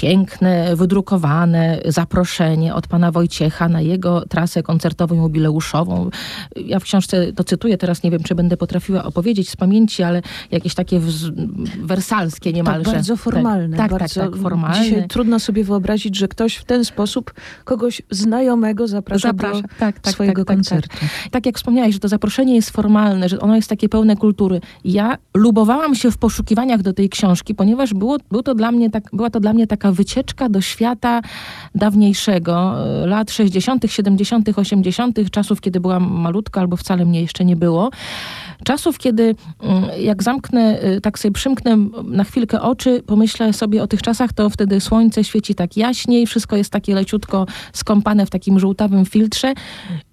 piękne, 0.00 0.76
wydrukowane 0.76 1.80
zaproszenie 1.84 2.74
od 2.74 2.86
pana 2.86 3.12
Wojciecha 3.12 3.68
na 3.68 3.80
jego 3.80 4.26
trasę 4.28 4.62
koncertową 4.62 5.14
jubileuszową. 5.14 6.10
Ja 6.56 6.78
w 6.78 6.84
książce 6.84 7.32
to 7.32 7.44
cytuję, 7.44 7.78
teraz 7.78 8.02
nie 8.02 8.10
wiem, 8.10 8.22
czy 8.22 8.34
będę 8.34 8.56
potrafiła 8.56 9.04
opowiedzieć 9.04 9.50
z 9.50 9.56
pamięci, 9.56 10.02
ale 10.02 10.22
jakieś 10.50 10.74
takie 10.74 11.00
wersalskie 11.82 12.52
niemalże. 12.52 12.84
Tak, 12.84 12.94
bardzo 12.94 13.16
formalne. 13.16 13.76
Tak, 13.76 13.90
tak, 13.90 14.00
bardzo, 14.00 14.20
tak, 14.20 14.30
tak 14.30 14.40
formalne. 14.40 14.84
Dzisiaj 14.84 15.08
trudno 15.08 15.38
sobie 15.38 15.64
wyobrazić, 15.64 16.16
że 16.16 16.28
ktoś 16.28 16.56
w 16.56 16.64
ten 16.64 16.84
sposób 16.84 17.34
kogoś 17.64 18.02
znajomego 18.10 18.88
zaprasza, 18.88 19.28
Zaprasza, 19.28 19.62
do 19.62 19.68
tak, 19.78 20.00
tak, 20.00 20.12
swojego 20.12 20.44
tak, 20.44 20.46
tak, 20.46 20.56
koncertu. 20.56 20.96
tak 21.30 21.46
jak 21.46 21.56
wspomniałeś, 21.56 21.94
że 21.94 22.00
to 22.00 22.08
zaproszenie 22.08 22.54
jest 22.54 22.70
formalne, 22.70 23.28
że 23.28 23.40
ono 23.40 23.56
jest 23.56 23.68
takie 23.68 23.88
pełne 23.88 24.16
kultury. 24.16 24.60
Ja 24.84 25.18
lubowałam 25.34 25.94
się 25.94 26.10
w 26.10 26.18
poszukiwaniach 26.18 26.82
do 26.82 26.92
tej 26.92 27.08
książki, 27.08 27.54
ponieważ 27.54 27.94
było, 27.94 28.16
był 28.30 28.42
to 28.42 28.54
dla 28.54 28.72
mnie 28.72 28.90
tak, 28.90 29.04
była 29.12 29.30
to 29.30 29.40
dla 29.40 29.52
mnie 29.52 29.66
taka 29.66 29.89
wycieczka 29.92 30.48
do 30.48 30.60
świata 30.60 31.20
dawniejszego, 31.74 32.74
e, 33.02 33.06
lat 33.06 33.30
60., 33.30 33.84
70., 33.92 34.58
80., 34.58 35.30
czasów, 35.30 35.60
kiedy 35.60 35.80
byłam 35.80 36.10
malutka 36.20 36.60
albo 36.60 36.76
wcale 36.76 37.04
mnie 37.04 37.20
jeszcze 37.20 37.44
nie 37.44 37.56
było. 37.56 37.90
Czasów, 38.64 38.98
kiedy 38.98 39.34
mm, 39.62 39.84
jak 40.00 40.22
zamknę, 40.22 40.84
y, 40.84 41.00
tak 41.00 41.18
sobie 41.18 41.32
przymknę 41.32 41.76
na 42.04 42.24
chwilkę 42.24 42.60
oczy, 42.60 43.02
pomyślę 43.06 43.52
sobie 43.52 43.82
o 43.82 43.86
tych 43.86 44.02
czasach, 44.02 44.32
to 44.32 44.50
wtedy 44.50 44.80
słońce 44.80 45.24
świeci 45.24 45.54
tak 45.54 45.76
jaśniej, 45.76 46.26
wszystko 46.26 46.56
jest 46.56 46.70
takie 46.70 46.94
leciutko 46.94 47.46
skąpane 47.72 48.26
w 48.26 48.30
takim 48.30 48.58
żółtawym 48.60 49.06
filtrze 49.06 49.54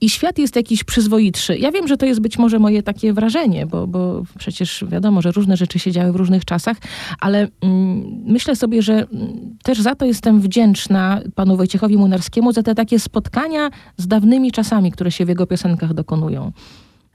i 0.02 0.10
świat 0.10 0.40
jest 0.40 0.56
jakiś 0.56 0.84
przyzwoitszy. 0.84 1.58
Ja 1.58 1.72
wiem, 1.72 1.88
że 1.88 1.98
to 1.98 2.06
jest 2.06 2.20
być 2.20 2.38
może 2.38 2.60
moje 2.60 2.84
takie 2.84 3.14
wrażenie, 3.14 3.66
bo, 3.66 3.88
bo 3.88 4.24
przecież 4.40 4.86
wiadomo, 4.88 5.22
że 5.22 5.32
różne 5.32 5.58
rzeczy 5.58 5.80
się 5.80 5.92
działy 5.92 6.12
w 6.12 6.16
różnych 6.16 6.46
czasach, 6.46 6.78
ale 7.20 7.48
mm, 7.62 8.24
myślę 8.26 8.56
sobie, 8.56 8.82
że 8.82 8.94
mm, 8.94 9.58
też 9.68 9.82
za 9.82 9.96
to 9.96 10.06
jestem 10.06 10.42
wdzięczna 10.42 11.22
panu 11.36 11.58
Wojciechowi 11.58 11.98
Munarskiemu, 11.98 12.52
za 12.52 12.64
te 12.64 12.76
takie 12.76 13.00
spotkania 13.00 13.70
z 13.98 14.08
dawnymi 14.08 14.52
czasami, 14.52 14.92
które 14.92 15.12
się 15.12 15.26
w 15.26 15.30
jego 15.30 15.48
piosenkach 15.48 15.94
dokonują. 15.94 16.52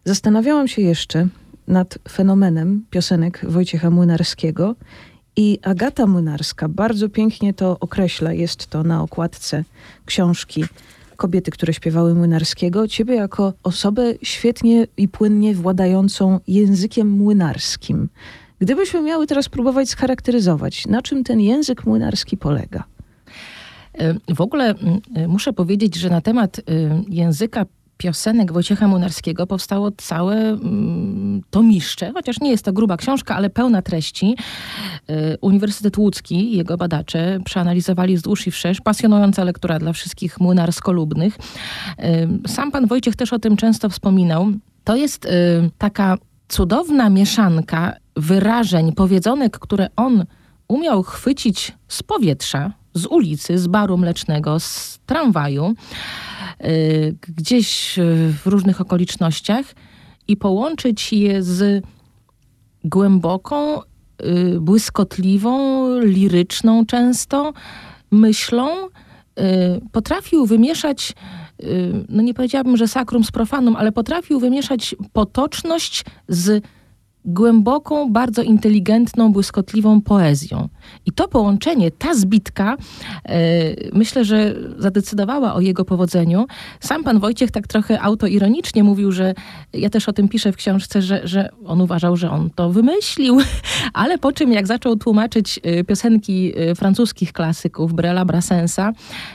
Zastanawiałam 0.05 0.69
się 0.69 0.83
jeszcze 0.83 1.29
nad 1.69 1.99
fenomenem 2.11 2.85
piosenek 2.91 3.41
Wojciecha 3.49 3.91
Młynarskiego 3.91 4.75
i 5.37 5.59
Agata 5.63 6.07
Młynarska 6.07 6.69
bardzo 6.69 7.09
pięknie 7.09 7.55
to 7.55 7.77
określa. 7.81 8.33
Jest 8.33 8.67
to 8.67 8.83
na 8.83 9.03
okładce 9.03 9.65
książki 10.07 10.65
Kobiety, 11.17 11.51
które 11.51 11.75
śpiewały 11.75 12.15
Młynarskiego. 12.15 12.89
Ciebie 12.89 13.15
jako 13.15 13.53
osobę 13.63 14.15
świetnie 14.23 14.87
i 14.97 15.09
płynnie 15.09 15.55
władającą 15.55 16.41
językiem 16.47 17.11
młynarskim. 17.11 18.09
Gdybyśmy 18.63 19.03
miały 19.03 19.27
teraz 19.27 19.49
próbować 19.49 19.89
scharakteryzować, 19.89 20.87
na 20.87 21.03
czym 21.03 21.25
ten 21.25 21.41
język 21.41 21.87
młynarski 21.87 22.37
polega? 22.37 22.85
W 24.35 24.41
ogóle 24.41 24.75
mm, 24.75 25.01
muszę 25.31 25.53
powiedzieć, 25.53 25.95
że 25.95 26.11
na 26.11 26.21
temat 26.21 26.59
y, 26.59 26.63
języka 27.09 27.67
piosenek 27.97 28.53
Wojciecha 28.53 28.89
Munarskiego 28.89 29.47
powstało 29.47 29.91
całe 29.91 30.59
tomiszcze, 31.51 32.13
chociaż 32.15 32.41
nie 32.41 32.51
jest 32.51 32.65
to 32.65 32.73
gruba 32.73 32.97
książka, 32.97 33.37
ale 33.37 33.51
pełna 33.51 33.83
treści. 33.83 34.37
Uniwersytet 35.41 35.99
Łódzki 35.99 36.57
jego 36.57 36.77
badacze 36.77 37.39
przeanalizowali 37.45 38.17
wzdłuż 38.17 38.47
i 38.47 38.51
wszerz. 38.51 38.81
Pasjonująca 38.81 39.45
lektura 39.45 39.79
dla 39.79 39.93
wszystkich 39.93 40.41
młynarsko-lubnych. 40.41 41.39
Sam 42.47 42.73
pan 42.73 42.87
Wojciech 42.87 43.17
też 43.17 43.33
o 43.33 43.39
tym 43.39 43.57
często 43.57 43.89
wspominał. 43.89 44.47
To 44.85 44.97
jest 44.97 45.29
taka 45.79 46.19
cudowna 46.53 47.11
mieszanka 47.11 47.97
wyrażeń, 48.17 48.93
powiedzonek, 48.93 49.59
które 49.59 49.89
on 49.97 50.25
umiał 50.69 51.03
chwycić 51.03 51.73
z 51.89 52.03
powietrza, 52.03 52.73
z 52.95 53.07
ulicy, 53.07 53.59
z 53.59 53.67
baru 53.67 53.99
mlecznego, 53.99 54.61
z 54.61 54.99
tramwaju, 55.07 55.75
y, 56.65 57.17
gdzieś 57.37 57.99
y, 57.99 58.35
w 58.45 58.47
różnych 58.47 58.81
okolicznościach 58.81 59.67
i 60.29 60.37
połączyć 60.37 61.13
je 61.13 61.43
z 61.43 61.85
głęboką, 62.85 63.81
y, 63.81 64.61
błyskotliwą, 64.61 65.89
liryczną 66.01 66.87
często 66.87 67.53
myślą. 68.11 68.69
Potrafił 69.93 70.47
wymieszać, 70.47 71.15
no 72.09 72.23
nie 72.23 72.35
powiedziałabym, 72.35 72.77
że 72.77 72.89
sakrum 72.89 73.25
z 73.25 73.31
profanum, 73.31 73.77
ale 73.77 73.93
potrafił 73.93 74.41
wymieszać 74.41 74.95
potoczność 75.13 76.05
z 76.29 76.65
głęboką, 77.25 78.13
bardzo 78.13 78.43
inteligentną, 78.43 79.33
błyskotliwą 79.33 80.01
poezją. 80.01 80.69
I 81.07 81.13
to 81.13 81.29
połączenie, 81.29 81.91
ta 81.91 82.15
zbitka, 82.15 82.77
e, 83.25 83.39
myślę, 83.93 84.25
że 84.25 84.55
zadecydowała 84.79 85.55
o 85.55 85.61
jego 85.61 85.85
powodzeniu. 85.85 86.47
Sam 86.81 87.05
pan 87.05 87.21
Wojciech 87.21 87.51
tak 87.51 87.67
trochę 87.67 88.01
autoironicznie 88.01 88.85
mówił, 88.85 89.13
że 89.13 89.35
ja 89.73 89.91
też 89.91 90.09
o 90.09 90.13
tym 90.13 90.29
piszę 90.29 90.53
w 90.53 90.57
książce, 90.57 91.03
że, 91.03 91.21
że 91.25 91.49
on 91.67 91.81
uważał, 91.81 92.17
że 92.17 92.31
on 92.31 92.51
to 92.51 92.71
wymyślił, 92.71 93.39
ale 93.93 94.19
po 94.19 94.33
czym 94.33 94.53
jak 94.53 94.67
zaczął 94.67 94.97
tłumaczyć 94.97 95.61
e, 95.63 95.85
piosenki 95.85 96.53
e, 96.57 96.75
francuskich 96.75 97.33
klasyków, 97.33 97.93
Brela, 97.93 98.25
Brassensa 98.25 98.93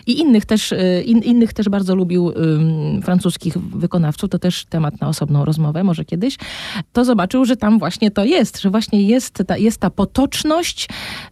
i 0.08 0.20
innych 0.20 0.46
też, 0.46 0.74
in, 1.06 1.20
innych 1.20 1.54
też 1.54 1.70
bardzo 1.70 1.96
lubił 1.96 2.30
ym, 2.30 3.02
francuskich 3.02 3.58
wykonawców, 3.58 4.30
to 4.30 4.40
też 4.40 4.66
temat 4.66 5.02
na 5.02 5.08
osobną 5.08 5.46
rozmowę, 5.46 5.84
może 5.84 6.06
kiedyś, 6.06 6.38
to 6.94 7.06
zobaczył, 7.06 7.46
że 7.46 7.58
tam 7.58 7.77
właśnie 7.80 8.12
to 8.12 8.24
jest, 8.26 8.62
że 8.62 8.70
właśnie 8.70 9.02
jest 9.02 9.44
ta, 9.48 9.58
jest 9.58 9.78
ta 9.78 9.90
potoczność, 9.90 10.90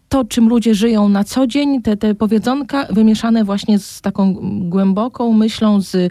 to 0.08 0.24
czym 0.24 0.48
ludzie 0.48 0.74
żyją 0.74 1.08
na 1.08 1.24
co 1.24 1.46
dzień, 1.46 1.82
te, 1.82 1.96
te 1.96 2.14
powiedzonka 2.14 2.86
wymieszane 2.90 3.44
właśnie 3.44 3.78
z 3.78 4.00
taką 4.00 4.34
głęboką 4.68 5.32
myślą, 5.32 5.80
z, 5.80 5.94
y, 5.94 6.10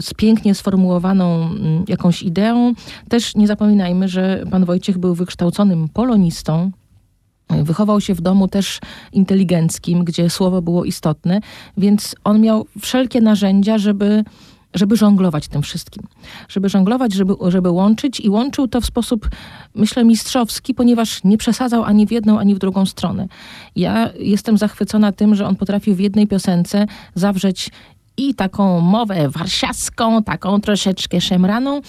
z 0.00 0.14
pięknie 0.14 0.54
sformułowaną 0.54 1.42
mm, 1.42 1.84
jakąś 1.88 2.22
ideą. 2.22 2.72
Też 3.08 3.34
nie 3.34 3.46
zapominajmy, 3.46 4.08
że 4.08 4.44
pan 4.50 4.64
Wojciech 4.64 4.98
był 4.98 5.14
wykształconym 5.14 5.88
polonistą, 5.88 6.70
Wychował 7.50 8.00
się 8.00 8.14
w 8.14 8.20
domu 8.20 8.48
też 8.48 8.80
inteligenckim, 9.12 10.04
gdzie 10.04 10.30
słowo 10.30 10.62
było 10.62 10.84
istotne, 10.84 11.40
więc 11.76 12.16
on 12.24 12.40
miał 12.40 12.66
wszelkie 12.80 13.20
narzędzia, 13.20 13.78
żeby, 13.78 14.24
żeby 14.74 14.96
żonglować 14.96 15.48
tym 15.48 15.62
wszystkim. 15.62 16.04
Żeby 16.48 16.68
żonglować, 16.68 17.12
żeby, 17.12 17.34
żeby 17.48 17.70
łączyć 17.70 18.20
i 18.20 18.30
łączył 18.30 18.68
to 18.68 18.80
w 18.80 18.86
sposób, 18.86 19.28
myślę, 19.74 20.04
mistrzowski, 20.04 20.74
ponieważ 20.74 21.24
nie 21.24 21.38
przesadzał 21.38 21.84
ani 21.84 22.06
w 22.06 22.12
jedną, 22.12 22.38
ani 22.38 22.54
w 22.54 22.58
drugą 22.58 22.86
stronę. 22.86 23.28
Ja 23.76 24.10
jestem 24.18 24.58
zachwycona 24.58 25.12
tym, 25.12 25.34
że 25.34 25.46
on 25.46 25.56
potrafił 25.56 25.94
w 25.94 26.00
jednej 26.00 26.26
piosence 26.26 26.86
zawrzeć 27.14 27.70
i 28.16 28.34
taką 28.34 28.80
mowę 28.80 29.28
warsiaską, 29.28 30.22
taką 30.22 30.60
troszeczkę 30.60 31.20
szemraną, 31.20 31.80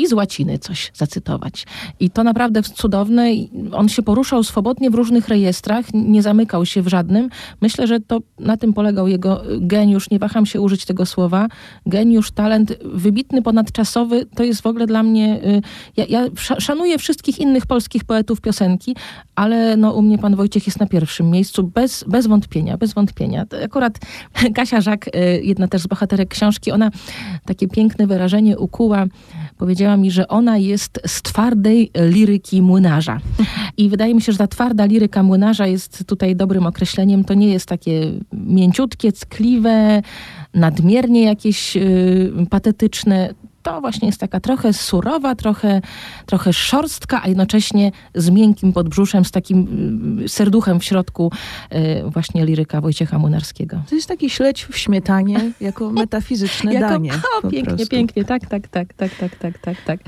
i 0.00 0.06
z 0.06 0.12
łaciny 0.12 0.58
coś 0.58 0.92
zacytować. 0.94 1.66
I 2.00 2.10
to 2.10 2.24
naprawdę 2.24 2.62
cudowne. 2.62 3.26
On 3.72 3.88
się 3.88 4.02
poruszał 4.02 4.42
swobodnie 4.42 4.90
w 4.90 4.94
różnych 4.94 5.28
rejestrach, 5.28 5.86
nie 5.94 6.22
zamykał 6.22 6.66
się 6.66 6.82
w 6.82 6.88
żadnym. 6.88 7.28
Myślę, 7.60 7.86
że 7.86 8.00
to 8.00 8.18
na 8.38 8.56
tym 8.56 8.72
polegał 8.72 9.08
jego 9.08 9.42
geniusz, 9.60 10.10
nie 10.10 10.18
waham 10.18 10.46
się 10.46 10.60
użyć 10.60 10.84
tego 10.84 11.06
słowa. 11.06 11.48
Geniusz, 11.86 12.30
talent 12.30 12.72
wybitny, 12.84 13.42
ponadczasowy, 13.42 14.26
to 14.34 14.42
jest 14.44 14.60
w 14.60 14.66
ogóle 14.66 14.86
dla 14.86 15.02
mnie... 15.02 15.40
y, 15.44 15.62
Ja, 15.96 16.04
ja 16.08 16.26
sza- 16.28 16.60
szanuję 16.60 16.98
wszystkich 16.98 17.38
innych 17.38 17.66
polskich 17.66 18.04
poetów 18.04 18.40
piosenki, 18.40 18.96
ale 19.34 19.76
no, 19.76 19.92
u 19.92 20.02
mnie 20.02 20.18
pan 20.18 20.36
Wojciech 20.36 20.66
jest 20.66 20.80
na 20.80 20.86
pierwszym 20.86 21.30
miejscu, 21.30 21.62
bez, 21.64 22.04
bez 22.08 22.26
wątpienia, 22.26 22.76
bez 22.76 22.92
wątpienia. 22.94 23.46
To 23.46 23.56
Akurat 23.64 23.98
Kasia 24.56 24.80
Żak, 24.80 25.08
y, 25.08 25.40
jedna 25.44 25.68
też 25.68 25.82
z 25.82 25.86
bohaterek 25.86 26.28
książki, 26.28 26.72
ona 26.72 26.90
takie 27.44 27.68
piękne 27.68 28.06
wyrażenie 28.06 28.58
ukuła, 28.58 29.06
powiedziała 29.58 29.89
mi, 29.96 30.10
że 30.10 30.28
ona 30.28 30.58
jest 30.58 31.00
z 31.06 31.22
twardej 31.22 31.90
liryki 31.94 32.62
młynarza. 32.62 33.20
I 33.76 33.88
wydaje 33.88 34.14
mi 34.14 34.22
się, 34.22 34.32
że 34.32 34.38
ta 34.38 34.46
twarda 34.46 34.84
liryka 34.84 35.22
młynarza 35.22 35.66
jest 35.66 36.04
tutaj 36.06 36.36
dobrym 36.36 36.66
określeniem. 36.66 37.24
To 37.24 37.34
nie 37.34 37.48
jest 37.48 37.66
takie 37.66 38.12
mięciutkie, 38.32 39.12
ckliwe, 39.12 40.02
nadmiernie 40.54 41.22
jakieś 41.22 41.76
y, 41.76 42.32
patetyczne 42.50 43.34
to 43.62 43.80
właśnie 43.80 44.08
jest 44.08 44.20
taka 44.20 44.40
trochę 44.40 44.72
surowa, 44.72 45.34
trochę, 45.34 45.80
trochę 46.26 46.52
szorstka, 46.52 47.22
a 47.22 47.28
jednocześnie 47.28 47.92
z 48.14 48.30
miękkim 48.30 48.72
podbrzuszem, 48.72 49.24
z 49.24 49.30
takim 49.30 50.20
y, 50.24 50.28
serduchem 50.28 50.80
w 50.80 50.84
środku 50.84 51.32
y, 51.72 52.10
właśnie 52.10 52.44
liryka 52.44 52.80
Wojciecha 52.80 53.18
Młynarskiego. 53.18 53.82
To 53.88 53.94
jest 53.94 54.08
taki 54.08 54.30
śledź 54.30 54.64
w 54.64 54.76
śmietanie 54.76 55.52
jako 55.60 55.90
metafizyczne 56.02 56.74
jako, 56.74 56.88
danie. 56.88 57.12
O, 57.42 57.48
pięknie, 57.48 57.76
prostu. 57.76 57.86
pięknie, 57.86 58.24
tak, 58.24 58.46
tak, 58.46 58.68
tak, 58.68 58.94
tak, 58.94 59.14
tak, 59.14 59.36
tak, 59.36 59.58
tak, 59.58 59.76
tak. 59.86 60.00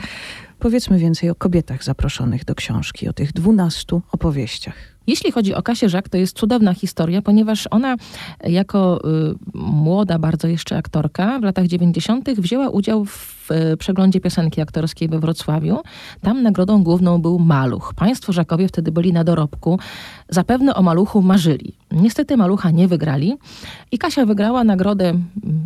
Powiedzmy 0.58 0.98
więcej 0.98 1.30
o 1.30 1.34
kobietach 1.34 1.84
zaproszonych 1.84 2.44
do 2.44 2.54
książki, 2.54 3.08
o 3.08 3.12
tych 3.12 3.32
dwunastu 3.32 4.02
opowieściach. 4.12 4.91
Jeśli 5.06 5.32
chodzi 5.32 5.54
o 5.54 5.62
Kasię 5.62 5.88
Żak, 5.88 6.08
to 6.08 6.16
jest 6.16 6.38
cudowna 6.38 6.74
historia, 6.74 7.22
ponieważ 7.22 7.68
ona 7.70 7.96
jako 8.44 9.00
y, 9.30 9.34
młoda 9.54 10.18
bardzo 10.18 10.48
jeszcze 10.48 10.76
aktorka 10.76 11.38
w 11.40 11.42
latach 11.42 11.66
90. 11.66 12.30
wzięła 12.30 12.68
udział 12.68 13.04
w 13.04 13.50
y, 13.50 13.76
przeglądzie 13.76 14.20
piosenki 14.20 14.60
aktorskiej 14.60 15.08
we 15.08 15.18
Wrocławiu. 15.18 15.78
Tam 16.20 16.42
nagrodą 16.42 16.82
główną 16.82 17.22
był 17.22 17.38
Maluch. 17.38 17.94
Państwo 17.96 18.32
Żakowie 18.32 18.68
wtedy 18.68 18.92
byli 18.92 19.12
na 19.12 19.24
dorobku. 19.24 19.78
Zapewne 20.28 20.74
o 20.74 20.82
Maluchu 20.82 21.22
marzyli. 21.22 21.72
Niestety 21.90 22.36
Malucha 22.36 22.70
nie 22.70 22.88
wygrali 22.88 23.34
i 23.92 23.98
Kasia 23.98 24.26
wygrała 24.26 24.64
nagrodę 24.64 25.14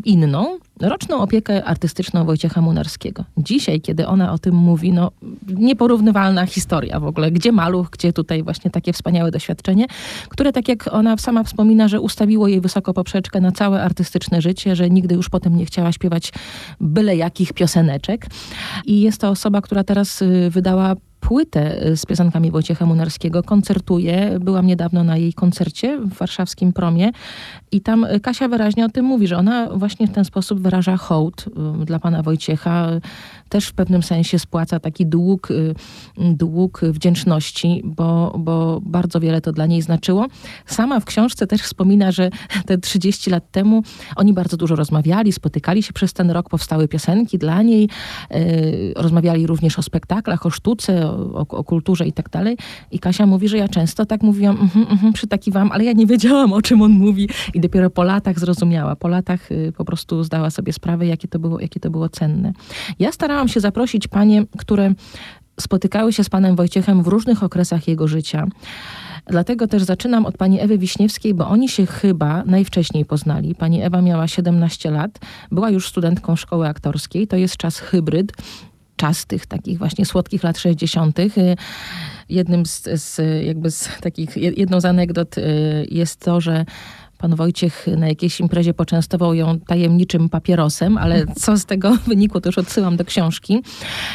inną, 0.04 0.58
roczną 0.80 1.20
opiekę 1.20 1.64
artystyczną 1.64 2.24
Wojciecha 2.24 2.60
Munarskiego. 2.60 3.24
Dzisiaj, 3.38 3.80
kiedy 3.80 4.06
ona 4.06 4.32
o 4.32 4.38
tym 4.38 4.54
mówi, 4.54 4.92
no 4.92 5.10
nieporównywalna 5.46 6.46
historia 6.46 7.00
w 7.00 7.04
ogóle. 7.04 7.30
Gdzie 7.30 7.52
Maluch, 7.52 7.90
gdzie 7.90 8.12
tutaj 8.12 8.42
właśnie 8.42 8.70
takie 8.70 8.92
wspaniałe 8.92 9.30
doświadczenie, 9.30 9.86
które 10.28 10.52
tak 10.52 10.68
jak 10.68 10.94
ona 10.94 11.16
sama 11.16 11.44
wspomina, 11.44 11.88
że 11.88 12.00
ustawiło 12.00 12.48
jej 12.48 12.60
wysoko 12.60 12.94
poprzeczkę 12.94 13.40
na 13.40 13.52
całe 13.52 13.82
artystyczne 13.82 14.42
życie, 14.42 14.76
że 14.76 14.90
nigdy 14.90 15.14
już 15.14 15.28
potem 15.28 15.56
nie 15.56 15.66
chciała 15.66 15.92
śpiewać 15.92 16.32
byle 16.80 17.16
jakich 17.16 17.52
pioseneczek. 17.52 18.26
I 18.84 19.00
jest 19.00 19.20
to 19.20 19.28
osoba, 19.28 19.60
która 19.60 19.84
teraz 19.84 20.22
y, 20.22 20.50
wydała 20.50 20.94
płytę 21.20 21.86
y, 21.86 21.96
z 21.96 22.06
piosenkami 22.06 22.50
Wojciecha 22.50 22.86
Munarskiego, 22.86 23.42
koncertuje. 23.42 24.38
Byłam 24.40 24.66
niedawno 24.66 25.04
na 25.04 25.16
jej 25.16 25.32
koncercie 25.32 25.98
w 25.98 26.14
warszawskim 26.14 26.72
promie 26.72 27.10
i 27.72 27.80
tam 27.80 28.04
y, 28.04 28.20
Kasia 28.20 28.48
wyraźnie 28.48 28.84
o 28.84 28.88
tym 28.88 29.04
mówi, 29.04 29.26
że 29.26 29.36
ona 29.36 29.68
właśnie 29.74 30.06
w 30.06 30.12
ten 30.12 30.24
sposób 30.24 30.60
wyraża 30.60 30.96
hołd 30.96 31.44
dla 31.84 31.98
pana 31.98 32.22
Wojciecha, 32.22 32.88
też 33.48 33.66
w 33.66 33.72
pewnym 33.72 34.02
sensie 34.02 34.38
spłaca 34.38 34.80
taki 34.80 35.06
dług, 35.06 35.50
y, 35.50 35.74
dług 36.18 36.80
wdzięczności, 36.84 37.82
bo, 37.84 38.34
bo 38.38 38.80
bardzo 38.82 39.20
wiele 39.20 39.40
to 39.40 39.52
dla 39.52 39.66
niej 39.66 39.82
znaczyło. 39.82 40.26
Sama 40.66 41.00
w 41.00 41.04
książce 41.04 41.46
też 41.46 41.62
wspomina, 41.62 42.12
że 42.12 42.30
te 42.66 42.78
30 42.78 43.30
lat 43.30 43.50
temu 43.50 43.82
oni 44.16 44.32
bardzo 44.32 44.56
dużo 44.56 44.76
rozmawiali, 44.76 45.32
spotykali 45.32 45.82
się 45.82 45.92
przez 45.92 46.12
ten 46.12 46.30
rok, 46.30 46.48
powstały 46.48 46.88
piosenki 46.88 47.38
dla 47.38 47.62
niej, 47.62 47.88
y, 48.34 48.92
rozmawiali 48.96 49.46
również 49.46 49.78
o 49.78 49.82
spektaklach, 49.82 50.46
o 50.46 50.50
sztuce, 50.50 51.10
o, 51.10 51.46
o 51.48 51.64
kulturze 51.64 52.06
i 52.06 52.12
tak 52.12 52.30
dalej. 52.30 52.56
I 52.90 52.98
Kasia 52.98 53.26
mówi, 53.26 53.48
że 53.48 53.56
ja 53.56 53.68
często 53.68 54.06
tak 54.06 54.22
mówiłam, 54.22 54.56
mm 54.56 54.68
-hmm, 54.68 55.12
przytakiwałam, 55.12 55.72
ale 55.72 55.84
ja 55.84 55.92
nie 55.92 56.06
wiedziałam, 56.06 56.52
o 56.52 56.62
czym 56.62 56.82
on 56.82 56.92
mówi 56.92 57.28
i 57.54 57.60
dopiero 57.60 57.90
po 57.90 58.02
latach 58.02 58.38
zrozumiała. 58.38 58.96
Po 58.96 59.08
latach 59.08 59.52
y, 59.52 59.72
po 59.76 59.84
prostu 59.84 60.22
zdała 60.22 60.50
sobie 60.50 60.72
sprawę, 60.72 61.06
jakie 61.06 61.28
to 61.28 61.38
było, 61.38 61.60
jakie 61.60 61.80
to 61.80 61.90
było 61.90 62.08
cenne. 62.08 62.52
Ja 62.98 63.12
starałam 63.12 63.35
starałam 63.36 63.48
się 63.48 63.60
zaprosić 63.60 64.08
panie, 64.08 64.44
które 64.58 64.94
spotykały 65.60 66.12
się 66.12 66.24
z 66.24 66.28
panem 66.28 66.56
Wojciechem 66.56 67.02
w 67.02 67.06
różnych 67.06 67.42
okresach 67.42 67.88
jego 67.88 68.08
życia. 68.08 68.46
Dlatego 69.26 69.66
też 69.66 69.82
zaczynam 69.82 70.26
od 70.26 70.36
pani 70.36 70.60
Ewy 70.60 70.78
Wiśniewskiej, 70.78 71.34
bo 71.34 71.48
oni 71.48 71.68
się 71.68 71.86
chyba 71.86 72.42
najwcześniej 72.46 73.04
poznali. 73.04 73.54
Pani 73.54 73.82
Ewa 73.82 74.02
miała 74.02 74.28
17 74.28 74.90
lat, 74.90 75.18
była 75.50 75.70
już 75.70 75.88
studentką 75.88 76.36
szkoły 76.36 76.68
aktorskiej. 76.68 77.26
To 77.26 77.36
jest 77.36 77.56
czas 77.56 77.78
hybryd, 77.78 78.32
czas 78.96 79.26
tych 79.26 79.46
takich 79.46 79.78
właśnie 79.78 80.06
słodkich 80.06 80.42
lat 80.42 80.58
60. 80.58 81.18
Jednym 82.28 82.66
z, 82.66 82.82
z 82.94 83.20
jakby 83.44 83.70
z 83.70 83.88
takich, 84.00 84.36
jedną 84.36 84.80
z 84.80 84.84
anegdot 84.84 85.38
y, 85.38 85.42
jest 85.90 86.20
to, 86.20 86.40
że 86.40 86.64
Pan 87.18 87.34
Wojciech 87.34 87.86
na 87.96 88.08
jakiejś 88.08 88.40
imprezie 88.40 88.74
poczęstował 88.74 89.34
ją 89.34 89.60
tajemniczym 89.60 90.28
papierosem, 90.28 90.98
ale 90.98 91.26
co 91.26 91.56
z 91.56 91.64
tego 91.64 91.96
wynikło, 92.08 92.40
to 92.40 92.48
już 92.48 92.58
odsyłam 92.58 92.96
do 92.96 93.04
książki. 93.04 93.62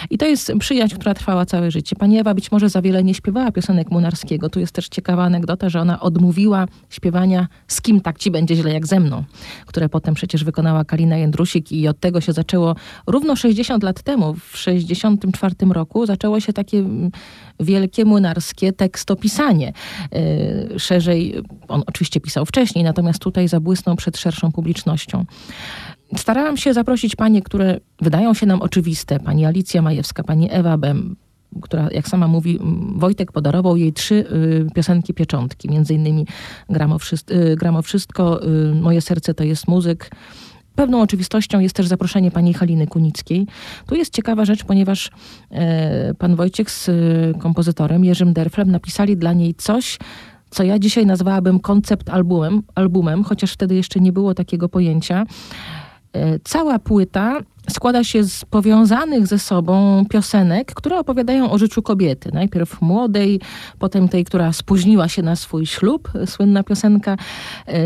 I 0.10 0.18
to 0.18 0.26
jest 0.26 0.52
przyjaźń, 0.60 0.96
która 0.96 1.14
trwała 1.14 1.46
całe 1.46 1.72
życie. 1.72 1.96
Pani 1.96 2.20
Ewa 2.20 2.34
być 2.34 2.52
może 2.52 2.70
za 2.70 2.82
wiele 2.82 3.04
nie 3.04 3.14
śpiewała 3.14 3.52
piosenek 3.52 3.92
Munarskiego. 3.92 4.50
Tu 4.50 4.60
jest 4.60 4.74
też 4.74 4.90
ciekawa 4.90 5.24
anegdota, 5.24 5.70
że 5.70 5.82
ona 5.82 6.00
odmówiła 6.00 6.68
śpiewania 6.90 7.48
z 7.68 7.82
kim 7.82 8.02
tak 8.02 8.18
ci 8.18 8.32
będzie 8.32 8.56
źle 8.56 8.74
jak 8.74 8.88
ze 8.88 9.00
mną, 9.00 9.24
które 9.66 9.90
potem 9.90 10.14
przecież 10.14 10.44
wykonała 10.44 10.86
Kalina 10.86 11.18
Jędrusik 11.18 11.72
i 11.72 11.88
od 11.88 12.00
tego 12.00 12.22
się 12.22 12.34
zaczęło 12.34 12.76
równo 13.08 13.36
60 13.36 13.84
lat 13.84 14.04
temu, 14.04 14.34
w 14.34 14.58
64 14.58 15.56
roku 15.70 16.06
zaczęło 16.06 16.40
się 16.40 16.54
takie 16.54 16.78
mm, 16.78 17.12
wielkie 17.60 18.06
młynarskie 18.06 18.74
tekstopisanie. 18.74 19.74
Yy, 20.12 20.80
szerzej, 20.80 21.36
on 21.68 21.84
oczywiście 21.88 22.22
pisał 22.22 22.46
wcześniej, 22.46 22.84
natomiast 22.92 23.20
tutaj 23.20 23.48
zabłysnął 23.48 23.96
przed 23.96 24.18
szerszą 24.18 24.52
publicznością. 24.52 25.26
Starałam 26.18 26.58
się 26.58 26.74
zaprosić 26.74 27.16
panie, 27.16 27.42
które 27.42 27.80
wydają 28.02 28.34
się 28.34 28.46
nam 28.46 28.62
oczywiste. 28.62 29.20
Pani 29.20 29.46
Alicja 29.46 29.82
Majewska, 29.82 30.24
pani 30.24 30.48
Ewa 30.52 30.78
Bem, 30.78 31.16
która, 31.62 31.88
jak 31.92 32.08
sama 32.08 32.28
mówi, 32.28 32.60
Wojtek 32.96 33.32
podarował 33.32 33.78
jej 33.78 33.94
trzy 33.94 34.16
y, 34.16 34.68
piosenki 34.76 35.14
pieczątki, 35.14 35.70
między 35.70 35.94
innymi 35.94 36.28
Gramo, 36.70 37.00
wszystko, 37.00 37.34
y, 37.34 37.56
Gramo 37.56 37.82
wszystko 37.82 38.44
y, 38.44 38.76
Moje 38.76 39.02
serce 39.02 39.34
to 39.34 39.44
jest 39.44 39.68
muzyk. 39.68 40.10
Pewną 40.76 41.02
oczywistością 41.02 41.60
jest 41.60 41.76
też 41.76 41.88
zaproszenie 41.88 42.32
pani 42.32 42.54
Haliny 42.54 42.88
Kunickiej. 42.88 43.48
Tu 43.88 43.96
jest 43.96 44.14
ciekawa 44.14 44.46
rzecz, 44.46 44.64
ponieważ 44.64 45.12
e, 45.52 46.14
pan 46.14 46.36
Wojciech 46.36 46.72
z 46.72 46.90
kompozytorem 47.40 48.06
Jerzym 48.06 48.34
Derflem 48.34 48.72
napisali 48.72 49.18
dla 49.18 49.34
niej 49.34 49.56
coś, 49.56 49.98
co 50.52 50.64
ja 50.64 50.80
dzisiaj 50.80 51.06
nazwałabym 51.06 51.60
koncept 51.60 52.10
albumem, 52.10 52.62
albumem, 52.76 53.24
chociaż 53.24 53.54
wtedy 53.54 53.76
jeszcze 53.76 54.00
nie 54.00 54.12
było 54.12 54.34
takiego 54.34 54.70
pojęcia. 54.70 55.26
E, 56.14 56.40
cała 56.44 56.80
płyta 56.80 57.40
składa 57.70 58.04
się 58.04 58.24
z 58.24 58.46
powiązanych 58.46 59.28
ze 59.28 59.40
sobą 59.40 60.06
piosenek, 60.10 60.74
które 60.74 61.00
opowiadają 61.00 61.52
o 61.52 61.58
życiu 61.58 61.82
kobiety. 61.82 62.30
Najpierw 62.34 62.82
młodej, 62.82 63.40
potem 63.80 64.10
tej, 64.10 64.26
która 64.26 64.54
spóźniła 64.54 65.08
się 65.08 65.22
na 65.22 65.36
swój 65.36 65.66
ślub, 65.66 66.12
słynna 66.26 66.64
piosenka 66.64 67.18
e, 67.68 67.82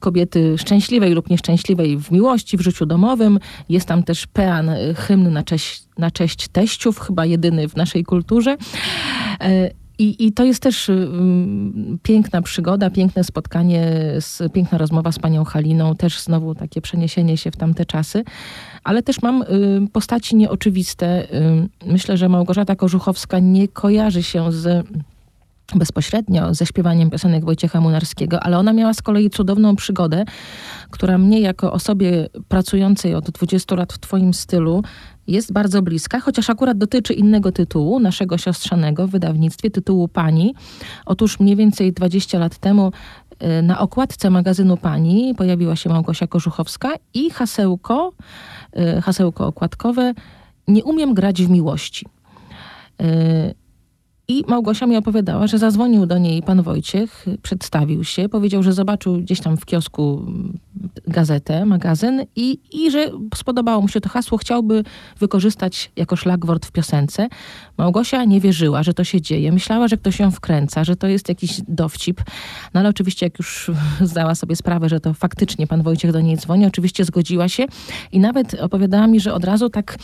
kobiety 0.00 0.58
szczęśliwej 0.58 1.12
lub 1.12 1.30
nieszczęśliwej 1.30 1.98
w 1.98 2.10
miłości, 2.10 2.56
w 2.56 2.60
życiu 2.60 2.86
domowym. 2.86 3.38
Jest 3.68 3.88
tam 3.88 4.02
też 4.02 4.26
pean, 4.26 4.68
e, 4.68 4.94
hymn 4.94 5.32
na 5.32 5.42
cześć, 5.42 5.82
na 5.98 6.10
cześć 6.10 6.48
teściów, 6.48 6.98
chyba 6.98 7.26
jedyny 7.26 7.68
w 7.68 7.76
naszej 7.76 8.04
kulturze. 8.04 8.56
I, 10.02 10.26
I 10.26 10.32
to 10.32 10.44
jest 10.44 10.62
też 10.62 10.88
y, 10.88 11.08
piękna 12.02 12.42
przygoda, 12.42 12.90
piękne 12.90 13.24
spotkanie, 13.24 13.92
z, 14.20 14.52
piękna 14.52 14.78
rozmowa 14.78 15.12
z 15.12 15.18
panią 15.18 15.44
Haliną, 15.44 15.96
też 15.96 16.20
znowu 16.20 16.54
takie 16.54 16.80
przeniesienie 16.80 17.36
się 17.36 17.50
w 17.50 17.56
tamte 17.56 17.86
czasy. 17.86 18.24
Ale 18.84 19.02
też 19.02 19.22
mam 19.22 19.42
y, 19.42 19.46
postaci 19.92 20.36
nieoczywiste. 20.36 21.34
Y, 21.34 21.68
myślę, 21.86 22.16
że 22.16 22.28
Małgorzata 22.28 22.76
Korzuchowska 22.76 23.38
nie 23.38 23.68
kojarzy 23.68 24.22
się 24.22 24.52
z 24.52 24.86
bezpośrednio 25.74 26.54
ze 26.54 26.66
śpiewaniem 26.66 27.10
piosenek 27.10 27.44
Wojciecha 27.44 27.80
Munarskiego, 27.80 28.40
ale 28.40 28.58
ona 28.58 28.72
miała 28.72 28.94
z 28.94 29.02
kolei 29.02 29.30
cudowną 29.30 29.76
przygodę, 29.76 30.24
która 30.90 31.18
mnie 31.18 31.40
jako 31.40 31.72
osobie 31.72 32.28
pracującej 32.48 33.14
od 33.14 33.30
20 33.30 33.74
lat 33.74 33.92
w 33.92 33.98
twoim 33.98 34.34
stylu 34.34 34.82
jest 35.26 35.52
bardzo 35.52 35.82
bliska, 35.82 36.20
chociaż 36.20 36.50
akurat 36.50 36.78
dotyczy 36.78 37.14
innego 37.14 37.52
tytułu, 37.52 38.00
naszego 38.00 38.38
siostrzanego 38.38 39.06
w 39.06 39.10
wydawnictwie, 39.10 39.70
tytułu 39.70 40.08
Pani. 40.08 40.54
Otóż 41.06 41.40
mniej 41.40 41.56
więcej 41.56 41.92
20 41.92 42.38
lat 42.38 42.58
temu 42.58 42.92
y, 43.58 43.62
na 43.62 43.78
okładce 43.78 44.30
magazynu 44.30 44.76
Pani 44.76 45.34
pojawiła 45.34 45.76
się 45.76 45.90
Małgosia 45.90 46.26
Korzuchowska 46.26 46.92
i 47.14 47.30
hasełko, 47.30 48.12
y, 48.98 49.02
hasełko 49.02 49.46
okładkowe 49.46 50.14
Nie 50.68 50.84
umiem 50.84 51.14
grać 51.14 51.42
w 51.42 51.50
miłości. 51.50 52.06
I 54.32 54.44
Małgosia 54.48 54.86
mi 54.86 54.96
opowiadała, 54.96 55.46
że 55.46 55.58
zadzwonił 55.58 56.06
do 56.06 56.18
niej 56.18 56.42
pan 56.42 56.62
Wojciech, 56.62 57.26
przedstawił 57.42 58.04
się, 58.04 58.28
powiedział, 58.28 58.62
że 58.62 58.72
zobaczył 58.72 59.16
gdzieś 59.16 59.40
tam 59.40 59.56
w 59.56 59.64
kiosku 59.64 60.26
gazetę, 61.06 61.66
magazyn 61.66 62.24
i, 62.36 62.58
i 62.72 62.90
że 62.90 63.10
spodobało 63.34 63.82
mu 63.82 63.88
się 63.88 64.00
to 64.00 64.08
hasło, 64.08 64.38
chciałby 64.38 64.84
wykorzystać 65.18 65.90
jako 65.96 66.16
szlagwort 66.16 66.66
w 66.66 66.72
piosence. 66.72 67.28
Małgosia 67.78 68.24
nie 68.24 68.40
wierzyła, 68.40 68.82
że 68.82 68.94
to 68.94 69.04
się 69.04 69.20
dzieje. 69.20 69.52
Myślała, 69.52 69.88
że 69.88 69.96
ktoś 69.96 70.18
ją 70.18 70.30
wkręca, 70.30 70.84
że 70.84 70.96
to 70.96 71.06
jest 71.06 71.28
jakiś 71.28 71.60
dowcip. 71.68 72.22
No 72.74 72.80
ale 72.80 72.88
oczywiście 72.88 73.26
jak 73.26 73.38
już 73.38 73.70
zdała 74.10 74.34
sobie 74.34 74.56
sprawę, 74.56 74.88
że 74.88 75.00
to 75.00 75.14
faktycznie 75.14 75.66
pan 75.66 75.82
Wojciech 75.82 76.12
do 76.12 76.20
niej 76.20 76.36
dzwoni, 76.36 76.66
oczywiście 76.66 77.04
zgodziła 77.04 77.48
się 77.48 77.64
i 78.12 78.20
nawet 78.20 78.54
opowiadała 78.54 79.06
mi, 79.06 79.20
że 79.20 79.34
od 79.34 79.44
razu 79.44 79.70
tak 79.70 79.98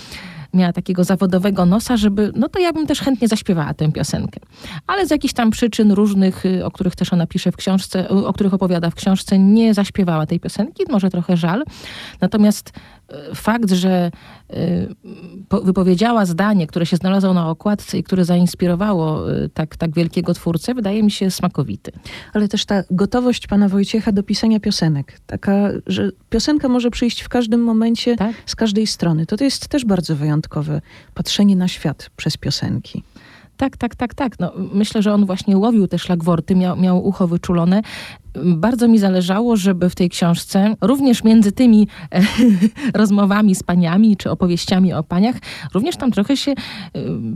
miała 0.55 0.73
takiego 0.73 1.05
zawodowego 1.05 1.67
nosa, 1.67 1.97
żeby, 1.97 2.33
no 2.37 2.49
to 2.49 2.59
ja 2.59 2.73
bym 2.73 2.87
też 2.87 3.01
chętnie 3.01 3.29
zaśpiewała 3.29 3.75
tę 3.75 3.93
piosenkę. 3.93 4.41
Ale 4.87 5.07
z 5.07 5.11
jakichś 5.11 5.35
tam 5.35 5.51
przyczyn 5.51 5.93
różnych, 5.93 6.47
y, 6.47 6.65
o 6.65 6.71
których 6.71 6.97
też 6.97 7.13
ona 7.13 7.27
pisze 7.27 7.53
w 7.53 7.57
książce, 7.57 8.09
o 8.09 8.33
których 8.33 8.55
opowiada 8.55 8.91
w 8.91 8.95
książce, 8.95 9.39
nie 9.39 9.75
zaśpiewała 9.75 10.27
tej 10.27 10.41
piosenki, 10.41 10.85
może 10.91 11.11
trochę 11.11 11.37
żal. 11.37 11.65
Natomiast 12.21 12.69
y, 12.69 12.73
fakt, 13.35 13.71
że 13.71 14.11
y, 14.51 14.95
wypowiedziała 15.65 16.27
zdanie, 16.27 16.67
które 16.67 16.87
się 16.87 16.97
znalazło 16.97 17.35
na 17.35 17.51
okładce 17.51 17.99
i 17.99 18.03
które 18.03 18.25
zainspirowało 18.25 19.21
tak, 19.55 19.77
tak 19.77 19.95
wielkiego 19.95 20.35
twórcę, 20.35 20.75
wydaje 20.75 21.03
mi 21.03 21.11
się 21.11 21.31
smakowity. 21.31 21.93
Ale 22.33 22.49
też 22.49 22.65
ta 22.65 22.83
gotowość 22.91 23.47
pana 23.47 23.69
Wojciecha 23.69 24.13
do 24.13 24.23
pisania 24.23 24.61
piosenek, 24.61 25.21
taka, 25.27 25.69
że 25.87 26.11
piosenka 26.31 26.69
może 26.69 26.91
przyjść 26.91 27.21
w 27.21 27.29
każdym 27.29 27.61
momencie, 27.61 28.17
tak? 28.17 28.37
z 28.47 28.57
każdej 28.57 28.87
strony. 28.87 29.27
To, 29.27 29.37
to 29.37 29.45
jest 29.45 29.69
też 29.69 29.85
bardzo 29.85 30.17
wyjątkowe 30.17 30.81
patrzenie 31.15 31.57
na 31.57 31.69
świat 31.69 32.11
przez 32.17 32.37
piosenki. 32.37 33.03
Tak, 33.59 33.77
tak, 33.77 33.95
tak, 33.95 34.15
tak. 34.15 34.39
No, 34.39 34.53
myślę, 34.73 35.03
że 35.03 35.15
on 35.15 35.27
właśnie 35.27 35.57
łowił 35.57 35.89
te 35.89 35.99
szlagworty, 35.99 36.55
miał, 36.55 36.77
miał 36.77 37.07
ucho 37.07 37.29
wyczulone. 37.29 37.83
Bardzo 38.45 38.89
mi 38.89 38.99
zależało, 38.99 39.57
żeby 39.57 39.91
w 39.91 39.95
tej 39.95 40.11
książce, 40.11 40.75
również 40.81 41.25
między 41.25 41.53
tymi 41.53 41.89
e, 42.15 42.23
rozmowami 43.01 43.55
z 43.55 43.63
paniami 43.63 44.17
czy 44.17 44.31
opowieściami 44.31 44.93
o 44.93 45.03
paniach, 45.03 45.37
również 45.75 45.97
tam 45.97 46.11
trochę 46.11 46.37
się 46.37 46.51
e, 46.51 46.55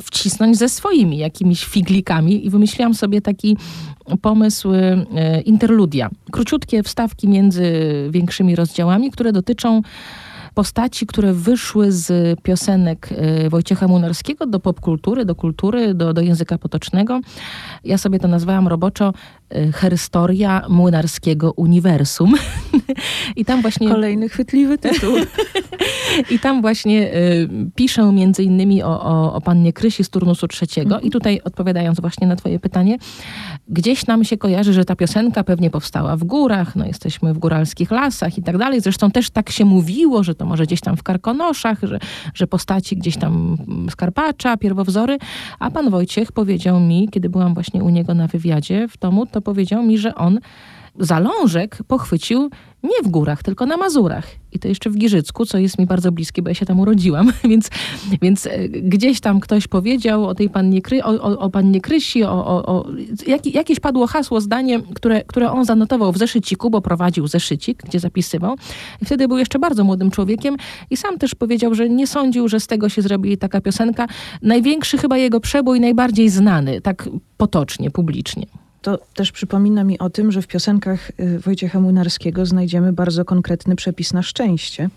wcisnąć 0.02 0.58
ze 0.58 0.68
swoimi 0.68 1.18
jakimiś 1.18 1.64
figlikami 1.64 2.46
i 2.46 2.50
wymyśliłam 2.50 2.94
sobie 2.94 3.20
taki 3.20 3.56
pomysł 4.22 4.72
e, 4.72 5.40
interludia. 5.40 6.10
Króciutkie 6.30 6.82
wstawki 6.82 7.28
między 7.28 7.72
większymi 8.10 8.56
rozdziałami, 8.56 9.10
które 9.10 9.32
dotyczą 9.32 9.82
postaci, 10.54 11.06
które 11.06 11.32
wyszły 11.32 11.92
z 11.92 12.40
piosenek 12.40 13.08
y, 13.12 13.50
Wojciecha 13.50 13.88
Munarskiego 13.88 14.46
do 14.46 14.60
popkultury, 14.60 15.24
do 15.24 15.34
kultury, 15.34 15.94
do, 15.94 16.12
do 16.12 16.20
języka 16.20 16.58
potocznego. 16.58 17.20
Ja 17.84 17.98
sobie 17.98 18.18
to 18.18 18.28
nazwałam 18.28 18.68
roboczo 18.68 19.12
Herstoria 19.74 20.62
Młynarskiego 20.68 21.52
Uniwersum. 21.52 22.34
I 23.36 23.44
tam 23.44 23.62
właśnie... 23.62 23.88
Kolejny 23.88 24.28
chwytliwy 24.28 24.78
tytuł. 24.78 25.16
I 26.30 26.38
tam 26.38 26.60
właśnie 26.60 27.14
y, 27.14 27.48
piszę 27.74 28.12
między 28.12 28.42
innymi 28.42 28.82
o, 28.82 29.02
o, 29.02 29.34
o 29.34 29.40
pannie 29.40 29.72
Krysi 29.72 30.04
z 30.04 30.10
turnusu 30.10 30.48
trzeciego. 30.48 31.00
I 31.00 31.10
tutaj 31.10 31.40
odpowiadając 31.44 32.00
właśnie 32.00 32.26
na 32.26 32.36
twoje 32.36 32.58
pytanie, 32.58 32.98
gdzieś 33.68 34.06
nam 34.06 34.24
się 34.24 34.36
kojarzy, 34.36 34.72
że 34.72 34.84
ta 34.84 34.96
piosenka 34.96 35.44
pewnie 35.44 35.70
powstała 35.70 36.16
w 36.16 36.24
górach, 36.24 36.76
no 36.76 36.86
jesteśmy 36.86 37.34
w 37.34 37.38
góralskich 37.38 37.90
lasach 37.90 38.38
i 38.38 38.42
tak 38.42 38.58
dalej. 38.58 38.80
Zresztą 38.80 39.10
też 39.10 39.30
tak 39.30 39.50
się 39.50 39.64
mówiło, 39.64 40.22
że 40.22 40.34
to 40.34 40.46
może 40.46 40.64
gdzieś 40.64 40.80
tam 40.80 40.96
w 40.96 41.02
Karkonoszach, 41.02 41.78
że, 41.82 41.98
że 42.34 42.46
postaci 42.46 42.96
gdzieś 42.96 43.16
tam 43.16 43.56
z 43.90 43.96
Karpacza, 43.96 44.56
pierwowzory. 44.56 45.18
A 45.58 45.70
pan 45.70 45.90
Wojciech 45.90 46.32
powiedział 46.32 46.80
mi, 46.80 47.08
kiedy 47.08 47.28
byłam 47.28 47.54
właśnie 47.54 47.82
u 47.82 47.88
niego 47.88 48.14
na 48.14 48.26
wywiadzie 48.26 48.88
w 48.88 48.98
domu, 48.98 49.26
to 49.26 49.41
powiedział 49.42 49.82
mi, 49.82 49.98
że 49.98 50.14
on 50.14 50.38
zalążek 50.98 51.78
pochwycił 51.88 52.50
nie 52.82 53.02
w 53.04 53.08
górach, 53.08 53.42
tylko 53.42 53.66
na 53.66 53.76
Mazurach. 53.76 54.26
I 54.52 54.58
to 54.58 54.68
jeszcze 54.68 54.90
w 54.90 54.96
Giżycku, 54.96 55.46
co 55.46 55.58
jest 55.58 55.78
mi 55.78 55.86
bardzo 55.86 56.12
bliskie, 56.12 56.42
bo 56.42 56.48
ja 56.48 56.54
się 56.54 56.66
tam 56.66 56.80
urodziłam. 56.80 57.32
więc, 57.50 57.70
więc 58.22 58.46
e, 58.46 58.68
gdzieś 58.68 59.20
tam 59.20 59.40
ktoś 59.40 59.68
powiedział 59.68 60.26
o 60.26 60.34
tej 60.34 60.50
pannie, 60.50 60.82
Kry, 60.82 61.04
o, 61.04 61.08
o, 61.08 61.38
o 61.38 61.50
pannie 61.50 61.80
Krysi, 61.80 62.24
o, 62.24 62.46
o, 62.46 62.66
o 62.66 62.86
jak, 63.26 63.46
jakieś 63.46 63.80
padło 63.80 64.06
hasło, 64.06 64.40
zdanie, 64.40 64.80
które, 64.94 65.24
które 65.24 65.52
on 65.52 65.64
zanotował 65.64 66.12
w 66.12 66.18
zeszyciku, 66.18 66.70
bo 66.70 66.80
prowadził 66.80 67.26
zeszycik, 67.26 67.82
gdzie 67.82 68.00
zapisywał. 68.00 68.56
I 69.02 69.04
wtedy 69.04 69.28
był 69.28 69.38
jeszcze 69.38 69.58
bardzo 69.58 69.84
młodym 69.84 70.10
człowiekiem 70.10 70.56
i 70.90 70.96
sam 70.96 71.18
też 71.18 71.34
powiedział, 71.34 71.74
że 71.74 71.88
nie 71.88 72.06
sądził, 72.06 72.48
że 72.48 72.60
z 72.60 72.66
tego 72.66 72.88
się 72.88 73.02
zrobi 73.02 73.38
taka 73.38 73.60
piosenka. 73.60 74.06
Największy 74.42 74.98
chyba 74.98 75.16
jego 75.16 75.40
przebój, 75.40 75.80
najbardziej 75.80 76.28
znany, 76.28 76.80
tak 76.80 77.08
potocznie, 77.36 77.90
publicznie 77.90 78.46
to 78.82 78.98
też 79.14 79.32
przypomina 79.32 79.84
mi 79.84 79.98
o 79.98 80.10
tym, 80.10 80.32
że 80.32 80.42
w 80.42 80.46
piosenkach 80.46 81.10
y, 81.20 81.38
Wojciecha 81.38 81.80
Młynarskiego 81.80 82.46
znajdziemy 82.46 82.92
bardzo 82.92 83.24
konkretny 83.24 83.76
przepis 83.76 84.12
na 84.12 84.22
szczęście, 84.22 84.90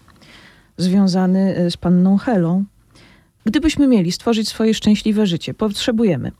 związany 0.77 1.59
y, 1.59 1.71
z 1.71 1.77
panną 1.77 2.17
Helą. 2.17 2.63
Gdybyśmy 3.45 3.87
mieli 3.87 4.11
stworzyć 4.11 4.49
swoje 4.49 4.73
szczęśliwe 4.73 5.27
życie, 5.27 5.53
potrzebujemy 5.53 6.31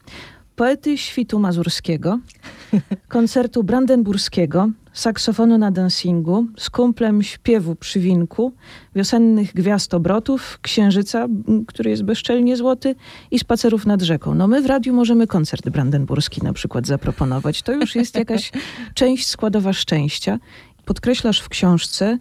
poety 0.56 0.98
świtu 0.98 1.40
mazurskiego, 1.40 2.20
koncertu 3.08 3.64
brandenburskiego, 3.64 4.70
saksofonu 4.96 5.58
na 5.58 5.72
dancingu, 5.72 6.46
z 6.58 6.70
kumplem 6.70 7.24
śpiewu 7.24 7.76
przy 7.76 8.00
winku, 8.00 8.54
wiosennych 8.96 9.54
gwiazd 9.54 9.94
obrotów, 9.94 10.60
księżyca, 10.62 11.28
który 11.68 11.90
jest 11.90 12.04
bezczelnie 12.04 12.58
złoty 12.58 12.96
i 13.32 13.40
spacerów 13.40 13.86
nad 13.86 14.02
rzeką. 14.02 14.36
No 14.36 14.48
my 14.48 14.62
w 14.62 14.66
radiu 14.66 14.94
możemy 14.94 15.28
koncert 15.28 15.70
brandenburski 15.70 16.42
na 16.44 16.54
przykład 16.54 16.88
zaproponować. 16.88 17.62
To 17.62 17.74
już 17.74 17.96
jest 17.96 18.16
jakaś 18.16 18.52
część 18.94 19.28
składowa 19.28 19.74
szczęścia. 19.74 20.40
Podkreślasz 20.86 21.40
w 21.40 21.50
książce, 21.50 22.18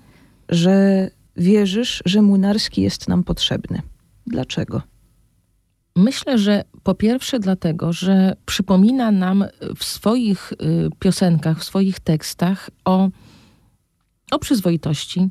że 0.48 1.10
wierzysz, 1.36 2.02
że 2.06 2.22
Młynarski 2.22 2.82
jest 2.82 3.08
nam 3.08 3.24
potrzebny. 3.24 3.82
Dlaczego? 4.26 4.93
Myślę, 5.96 6.38
że 6.38 6.64
po 6.82 6.94
pierwsze 6.94 7.38
dlatego, 7.38 7.92
że 7.92 8.36
przypomina 8.46 9.10
nam 9.10 9.44
w 9.76 9.84
swoich 9.84 10.52
y, 10.52 10.56
piosenkach, 10.98 11.58
w 11.58 11.64
swoich 11.64 12.00
tekstach 12.00 12.70
o, 12.84 13.08
o 14.30 14.38
przyzwoitości, 14.38 15.28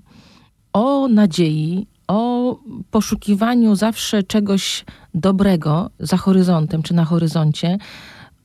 o 0.73 1.08
nadziei, 1.08 1.88
o 2.08 2.56
poszukiwaniu 2.91 3.76
zawsze 3.76 4.23
czegoś 4.23 4.86
dobrego 5.13 5.89
za 5.99 6.17
horyzontem 6.17 6.84
czy 6.84 6.93
na 6.93 7.06
horyzoncie, 7.06 7.78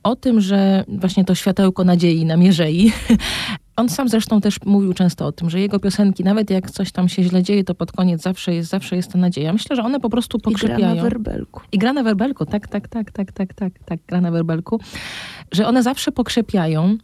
o 0.03 0.15
tym, 0.15 0.41
że 0.41 0.83
właśnie 0.87 1.25
to 1.25 1.35
światełko 1.35 1.83
nadziei 1.83 2.25
na 2.25 2.37
mierzei 2.37 2.91
On 3.79 3.89
sam 3.89 4.09
zresztą 4.09 4.41
też 4.41 4.59
mówił 4.65 4.93
często 4.93 5.25
o 5.25 5.31
tym, 5.31 5.49
że 5.49 5.59
jego 5.59 5.79
piosenki, 5.79 6.23
nawet 6.23 6.49
jak 6.49 6.71
coś 6.71 6.91
tam 6.91 7.09
się 7.09 7.23
źle 7.23 7.43
dzieje, 7.43 7.63
to 7.63 7.75
pod 7.75 7.91
koniec 7.91 8.21
zawsze 8.21 8.53
jest, 8.53 8.69
zawsze 8.69 8.95
jest 8.95 9.11
ta 9.11 9.17
nadzieja. 9.17 9.53
Myślę, 9.53 9.75
że 9.75 9.83
one 9.83 9.99
po 9.99 10.09
prostu 10.09 10.39
pokrzepiają. 10.39 10.79
I 10.79 10.81
gra 10.81 10.95
na 10.95 11.01
werbelku. 11.01 11.61
I 11.71 11.77
gra 11.77 11.93
na 11.93 12.03
werbelku, 12.03 12.45
tak, 12.45 12.67
tak, 12.67 12.87
tak, 12.87 13.11
tak, 13.11 13.31
tak, 13.31 13.53
tak, 13.53 13.73
tak, 13.85 13.99
gra 14.07 14.21
na 14.21 14.31
werbelku. 14.31 14.79
Że 15.51 15.67
one 15.67 15.83
zawsze 15.83 16.11
pokrzepiają. 16.11 16.97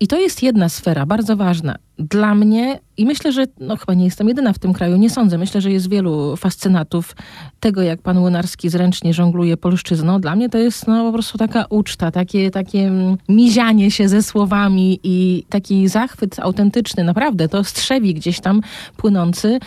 I 0.00 0.06
to 0.06 0.18
jest 0.18 0.42
jedna 0.42 0.68
sfera, 0.68 1.06
bardzo 1.06 1.36
ważna. 1.36 1.76
Dla 1.98 2.34
mnie, 2.34 2.78
i 2.96 3.06
myślę, 3.06 3.32
że 3.32 3.44
no, 3.60 3.76
chyba 3.76 3.94
nie 3.94 4.04
jestem 4.04 4.28
jedyna 4.28 4.52
w 4.52 4.58
tym 4.58 4.72
kraju, 4.72 4.96
nie 4.96 5.10
sądzę. 5.10 5.38
Myślę, 5.38 5.60
że 5.60 5.72
jest 5.72 5.90
wielu 5.90 6.36
fascynatów 6.36 7.16
tego, 7.60 7.82
jak 7.82 8.02
pan 8.02 8.18
Łynarski 8.18 8.68
zręcznie 8.68 9.14
żongluje 9.14 9.56
polszczyzną. 9.56 10.20
Dla 10.20 10.36
mnie 10.36 10.48
to 10.48 10.58
jest 10.58 10.86
no, 10.86 11.04
po 11.04 11.12
prostu 11.12 11.38
taka 11.38 11.64
uczta, 11.68 12.10
takie, 12.10 12.50
takie 12.50 12.92
mizianie 13.28 13.90
się 13.90 14.08
ze 14.08 14.22
słowami 14.22 15.00
i 15.02 15.44
taki 15.48 15.88
zachwyt 15.88 16.40
autentyczny, 16.40 17.04
naprawdę. 17.04 17.48
To 17.48 17.64
strzewi 17.64 18.14
gdzieś 18.14 18.40
tam 18.40 18.60
płynący 18.96 19.58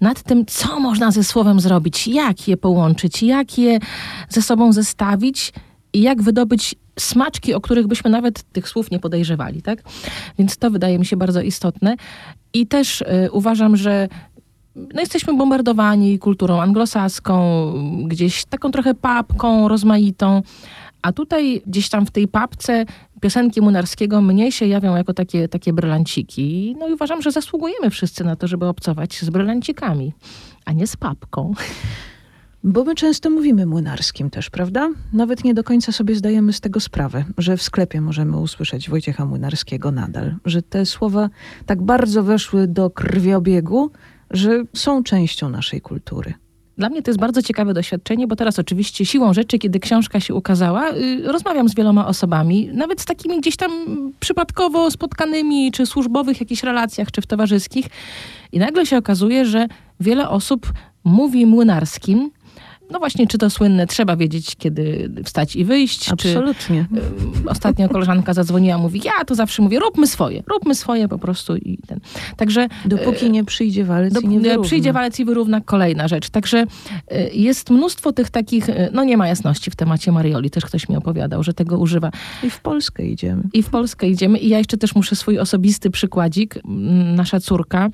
nad 0.00 0.22
tym, 0.22 0.46
co 0.46 0.80
można 0.80 1.10
ze 1.10 1.24
słowem 1.24 1.60
zrobić, 1.60 2.08
jak 2.08 2.48
je 2.48 2.56
połączyć, 2.56 3.22
jak 3.22 3.58
je 3.58 3.78
ze 4.28 4.42
sobą 4.42 4.72
zestawić 4.72 5.52
i 5.92 6.00
jak 6.02 6.22
wydobyć 6.22 6.74
smaczki, 6.98 7.54
o 7.54 7.60
których 7.60 7.86
byśmy 7.86 8.10
nawet 8.10 8.42
tych 8.42 8.68
słów 8.68 8.90
nie 8.90 8.98
podejrzewali, 8.98 9.62
tak? 9.62 9.82
Więc 10.38 10.56
to 10.56 10.70
wydaje 10.70 10.98
mi 10.98 11.06
się 11.06 11.16
bardzo 11.16 11.40
istotne. 11.42 11.96
I 12.52 12.66
też 12.66 13.00
y, 13.00 13.06
uważam, 13.32 13.76
że 13.76 14.08
no 14.76 15.00
jesteśmy 15.00 15.36
bombardowani 15.36 16.18
kulturą 16.18 16.60
anglosaską, 16.60 17.72
gdzieś 18.06 18.44
taką 18.44 18.70
trochę 18.70 18.94
papką 18.94 19.68
rozmaitą, 19.68 20.42
a 21.02 21.12
tutaj 21.12 21.62
gdzieś 21.66 21.88
tam 21.88 22.06
w 22.06 22.10
tej 22.10 22.28
papce 22.28 22.84
piosenki 23.20 23.60
Munarskiego 23.60 24.20
mnie 24.20 24.52
się 24.52 24.66
jawią 24.66 24.96
jako 24.96 25.14
takie, 25.14 25.48
takie 25.48 25.72
brylanciki. 25.72 26.76
No 26.78 26.88
i 26.88 26.92
uważam, 26.92 27.22
że 27.22 27.32
zasługujemy 27.32 27.90
wszyscy 27.90 28.24
na 28.24 28.36
to, 28.36 28.46
żeby 28.46 28.66
obcować 28.66 29.20
z 29.20 29.30
brylancikami, 29.30 30.12
a 30.64 30.72
nie 30.72 30.86
z 30.86 30.96
papką. 30.96 31.52
Bo 32.64 32.84
my 32.84 32.94
często 32.94 33.30
mówimy 33.30 33.66
młynarskim 33.66 34.30
też, 34.30 34.50
prawda? 34.50 34.88
Nawet 35.12 35.44
nie 35.44 35.54
do 35.54 35.64
końca 35.64 35.92
sobie 35.92 36.14
zdajemy 36.14 36.52
z 36.52 36.60
tego 36.60 36.80
sprawę, 36.80 37.24
że 37.38 37.56
w 37.56 37.62
sklepie 37.62 38.00
możemy 38.00 38.36
usłyszeć 38.36 38.90
Wojciecha 38.90 39.26
Młynarskiego 39.26 39.90
nadal, 39.90 40.34
że 40.44 40.62
te 40.62 40.86
słowa 40.86 41.30
tak 41.66 41.82
bardzo 41.82 42.22
weszły 42.22 42.66
do 42.66 42.90
krwiobiegu, 42.90 43.90
że 44.30 44.64
są 44.74 45.02
częścią 45.02 45.48
naszej 45.48 45.80
kultury. 45.80 46.34
Dla 46.78 46.88
mnie 46.88 47.02
to 47.02 47.10
jest 47.10 47.20
bardzo 47.20 47.42
ciekawe 47.42 47.74
doświadczenie, 47.74 48.26
bo 48.26 48.36
teraz 48.36 48.58
oczywiście 48.58 49.06
siłą 49.06 49.34
rzeczy, 49.34 49.58
kiedy 49.58 49.80
książka 49.80 50.20
się 50.20 50.34
ukazała, 50.34 50.88
yy, 50.88 51.32
rozmawiam 51.32 51.68
z 51.68 51.74
wieloma 51.74 52.06
osobami, 52.06 52.70
nawet 52.72 53.00
z 53.00 53.04
takimi 53.04 53.40
gdzieś 53.40 53.56
tam 53.56 53.72
przypadkowo 54.20 54.90
spotkanymi, 54.90 55.72
czy 55.72 55.86
służbowych 55.86 56.40
jakichś 56.40 56.62
relacjach, 56.62 57.10
czy 57.10 57.20
w 57.20 57.26
towarzyskich. 57.26 57.86
I 58.52 58.58
nagle 58.58 58.86
się 58.86 58.96
okazuje, 58.96 59.44
że 59.44 59.66
wiele 60.00 60.28
osób 60.28 60.72
mówi 61.04 61.46
młynarskim, 61.46 62.30
no 62.90 62.98
właśnie, 62.98 63.26
czy 63.26 63.38
to 63.38 63.50
słynne, 63.50 63.86
trzeba 63.86 64.16
wiedzieć, 64.16 64.56
kiedy 64.56 65.10
wstać 65.24 65.56
i 65.56 65.64
wyjść. 65.64 66.12
Absolutnie. 66.12 66.86
Czy, 66.94 67.50
ostatnio 67.50 67.88
koleżanka 67.88 68.34
zadzwoniła, 68.34 68.78
mówi, 68.78 69.00
ja 69.04 69.24
to 69.24 69.34
zawsze 69.34 69.62
mówię, 69.62 69.78
róbmy 69.78 70.06
swoje, 70.06 70.42
róbmy 70.46 70.74
swoje 70.74 71.08
po 71.08 71.18
prostu 71.18 71.56
i 71.56 71.78
ten. 71.86 72.00
Także... 72.36 72.68
Dopóki 72.84 73.30
nie 73.30 73.44
przyjdzie 73.44 73.84
walec 73.84 74.14
do, 74.14 74.20
i 74.20 74.28
nie 74.28 74.40
wyrówna. 74.40 74.62
Przyjdzie 74.62 74.92
walec 74.92 75.20
i 75.20 75.24
wyrówna, 75.24 75.60
kolejna 75.60 76.08
rzecz. 76.08 76.30
Także 76.30 76.64
jest 77.32 77.70
mnóstwo 77.70 78.12
tych 78.12 78.30
takich, 78.30 78.66
no 78.92 79.04
nie 79.04 79.16
ma 79.16 79.28
jasności 79.28 79.70
w 79.70 79.76
temacie 79.76 80.12
Marioli, 80.12 80.50
też 80.50 80.64
ktoś 80.64 80.88
mi 80.88 80.96
opowiadał, 80.96 81.42
że 81.42 81.54
tego 81.54 81.78
używa. 81.78 82.10
I 82.42 82.50
w 82.50 82.60
Polskę 82.60 83.06
idziemy. 83.06 83.42
I 83.52 83.62
w 83.62 83.70
Polskę 83.70 84.08
idziemy 84.08 84.38
i 84.38 84.48
ja 84.48 84.58
jeszcze 84.58 84.76
też 84.76 84.94
muszę 84.94 85.16
swój 85.16 85.38
osobisty 85.38 85.90
przykładzik, 85.90 86.58
nasza 87.16 87.40
córka, 87.40 87.88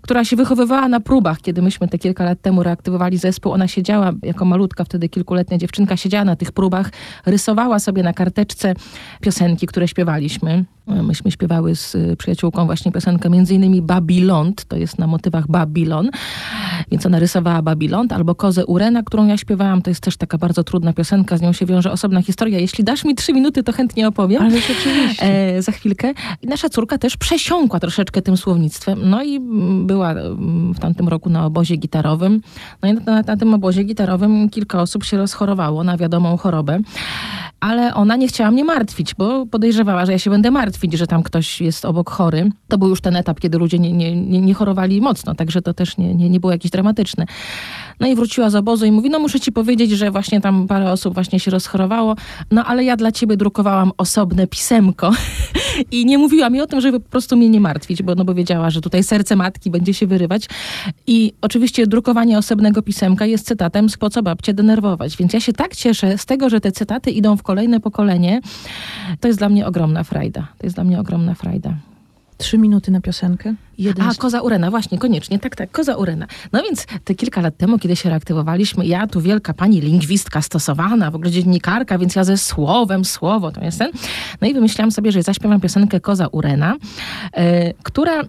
która 0.00 0.24
się 0.24 0.36
wychowywała 0.36 0.88
na 0.88 1.00
próbach, 1.00 1.40
kiedy 1.40 1.62
myśmy 1.62 1.88
te 1.88 1.98
kilka 1.98 2.24
lat 2.24 2.40
temu 2.40 2.62
reaktywowali 2.62 3.18
zespół. 3.18 3.52
Ona 3.52 3.68
siedziała 3.68 4.12
jako 4.22 4.44
malutka, 4.44 4.84
wtedy 4.84 5.08
kilkuletnia 5.08 5.58
dziewczynka, 5.58 5.96
siedziała 5.96 6.24
na 6.24 6.36
tych 6.36 6.52
próbach, 6.52 6.90
rysowała 7.26 7.78
sobie 7.78 8.02
na 8.02 8.12
karteczce 8.12 8.74
piosenki, 9.20 9.66
które 9.66 9.88
śpiewaliśmy. 9.88 10.64
Myśmy 10.86 11.30
śpiewały 11.30 11.76
z 11.76 11.96
przyjaciółką 12.18 12.66
właśnie 12.66 12.92
piosenkę 12.92 13.30
między 13.30 13.54
innymi 13.54 13.82
Babilont, 13.82 14.64
to 14.64 14.76
jest 14.76 14.98
na 14.98 15.06
motywach 15.06 15.46
Babilon, 15.46 16.10
więc 16.90 17.06
ona 17.06 17.18
rysowała 17.18 17.62
Babilont, 17.62 18.12
albo 18.12 18.34
Kozę 18.34 18.66
Urena, 18.66 19.02
którą 19.02 19.26
ja 19.26 19.36
śpiewałam, 19.36 19.82
to 19.82 19.90
jest 19.90 20.00
też 20.00 20.16
taka 20.16 20.38
bardzo 20.38 20.64
trudna 20.64 20.92
piosenka, 20.92 21.36
z 21.36 21.40
nią 21.40 21.52
się 21.52 21.66
wiąże 21.66 21.92
osobna 21.92 22.22
historia. 22.22 22.58
Jeśli 22.58 22.84
dasz 22.84 23.04
mi 23.04 23.14
trzy 23.14 23.32
minuty, 23.32 23.62
to 23.62 23.72
chętnie 23.72 24.08
opowiem. 24.08 24.42
Ale 24.42 24.60
rzeczywiście. 24.60 25.56
E, 25.56 25.62
za 25.62 25.72
chwilkę. 25.72 26.12
I 26.42 26.46
nasza 26.46 26.68
córka 26.68 26.98
też 26.98 27.16
przesiąkła 27.16 27.80
troszeczkę 27.80 28.22
tym 28.22 28.36
słownictwem, 28.36 29.10
no 29.10 29.22
i 29.22 29.40
była 29.84 30.14
w 30.74 30.78
tamtym 30.78 31.08
roku 31.08 31.30
na 31.30 31.46
obozie 31.46 31.76
gitarowym. 31.76 32.40
No 32.82 32.88
i 32.88 32.92
na, 32.94 33.22
na 33.22 33.36
tym 33.36 33.54
obozie 33.54 33.84
gitarowym 33.84 34.50
kilka 34.50 34.80
osób 34.82 35.04
się 35.04 35.16
rozchorowało 35.16 35.84
na 35.84 35.96
wiadomą 35.96 36.36
chorobę 36.36 36.80
ale 37.60 37.94
ona 37.94 38.16
nie 38.16 38.28
chciała 38.28 38.50
mnie 38.50 38.64
martwić, 38.64 39.14
bo 39.14 39.46
podejrzewała, 39.46 40.06
że 40.06 40.12
ja 40.12 40.18
się 40.18 40.30
będę 40.30 40.50
martwić, 40.50 40.75
że 40.94 41.06
tam 41.06 41.22
ktoś 41.22 41.60
jest 41.60 41.84
obok 41.84 42.10
chory. 42.10 42.50
To 42.68 42.78
był 42.78 42.88
już 42.88 43.00
ten 43.00 43.16
etap, 43.16 43.40
kiedy 43.40 43.58
ludzie 43.58 43.78
nie, 43.78 43.92
nie, 43.92 44.16
nie, 44.16 44.40
nie 44.40 44.54
chorowali 44.54 45.00
mocno, 45.00 45.34
także 45.34 45.62
to 45.62 45.74
też 45.74 45.98
nie, 45.98 46.14
nie, 46.14 46.30
nie 46.30 46.40
było 46.40 46.52
jakieś 46.52 46.70
dramatyczne. 46.70 47.26
No 48.00 48.06
i 48.06 48.14
wróciła 48.14 48.50
z 48.50 48.54
obozu 48.54 48.86
i 48.86 48.92
mówi, 48.92 49.10
no 49.10 49.18
muszę 49.18 49.40
ci 49.40 49.52
powiedzieć, 49.52 49.90
że 49.90 50.10
właśnie 50.10 50.40
tam 50.40 50.66
parę 50.66 50.92
osób 50.92 51.14
właśnie 51.14 51.40
się 51.40 51.50
rozchorowało, 51.50 52.16
no 52.50 52.64
ale 52.64 52.84
ja 52.84 52.96
dla 52.96 53.12
ciebie 53.12 53.36
drukowałam 53.36 53.92
osobne 53.98 54.46
pisemko 54.46 55.12
i 55.92 56.06
nie 56.06 56.18
mówiła 56.18 56.50
mi 56.50 56.60
o 56.60 56.66
tym, 56.66 56.80
żeby 56.80 57.00
po 57.00 57.10
prostu 57.10 57.36
mnie 57.36 57.48
nie 57.48 57.60
martwić, 57.60 58.02
bo, 58.02 58.14
no 58.14 58.24
bo 58.24 58.34
wiedziała, 58.34 58.70
że 58.70 58.80
tutaj 58.80 59.02
serce 59.02 59.36
matki 59.36 59.70
będzie 59.70 59.94
się 59.94 60.06
wyrywać. 60.06 60.48
I 61.06 61.32
oczywiście 61.40 61.86
drukowanie 61.86 62.38
osobnego 62.38 62.82
pisemka 62.82 63.26
jest 63.26 63.46
cytatem 63.46 63.88
z 63.88 63.96
po 63.96 64.10
co 64.10 64.22
babcie 64.22 64.54
denerwować, 64.54 65.16
więc 65.16 65.32
ja 65.32 65.40
się 65.40 65.52
tak 65.52 65.76
cieszę 65.76 66.18
z 66.18 66.26
tego, 66.26 66.48
że 66.48 66.60
te 66.60 66.72
cytaty 66.72 67.10
idą 67.10 67.36
w 67.36 67.42
kolejne 67.42 67.80
pokolenie. 67.80 68.40
To 69.20 69.28
jest 69.28 69.40
dla 69.40 69.48
mnie 69.48 69.66
ogromna 69.66 70.04
frajda. 70.04 70.48
To 70.58 70.66
jest 70.66 70.76
dla 70.76 70.84
mnie 70.84 71.00
ogromna 71.00 71.34
frajda. 71.34 71.74
Trzy 72.38 72.58
minuty 72.58 72.90
na 72.90 73.00
piosenkę? 73.00 73.54
Jeden 73.78 74.08
A. 74.08 74.14
Koza 74.14 74.40
Urena, 74.40 74.70
właśnie, 74.70 74.98
koniecznie, 74.98 75.38
tak, 75.38 75.56
tak, 75.56 75.70
Koza 75.70 75.96
Urena. 75.96 76.26
No 76.52 76.62
więc 76.62 76.86
te 77.04 77.14
kilka 77.14 77.40
lat 77.40 77.56
temu, 77.56 77.78
kiedy 77.78 77.96
się 77.96 78.08
reaktywowaliśmy, 78.08 78.86
ja 78.86 79.06
tu 79.06 79.20
wielka 79.20 79.54
pani 79.54 79.80
lingwistka 79.80 80.42
stosowana, 80.42 81.10
w 81.10 81.14
ogóle 81.14 81.30
dziennikarka, 81.30 81.98
więc 81.98 82.14
ja 82.14 82.24
ze 82.24 82.36
słowem, 82.36 83.04
słowo 83.04 83.52
to 83.52 83.64
jest 83.64 83.78
ten. 83.78 83.90
No 84.40 84.48
i 84.48 84.54
wymyślałam 84.54 84.92
sobie, 84.92 85.12
że 85.12 85.22
zaśpiewam 85.22 85.60
piosenkę 85.60 86.00
Koza 86.00 86.26
Urena, 86.26 86.74
e, 87.32 87.74
która 87.74 88.20
e, 88.20 88.26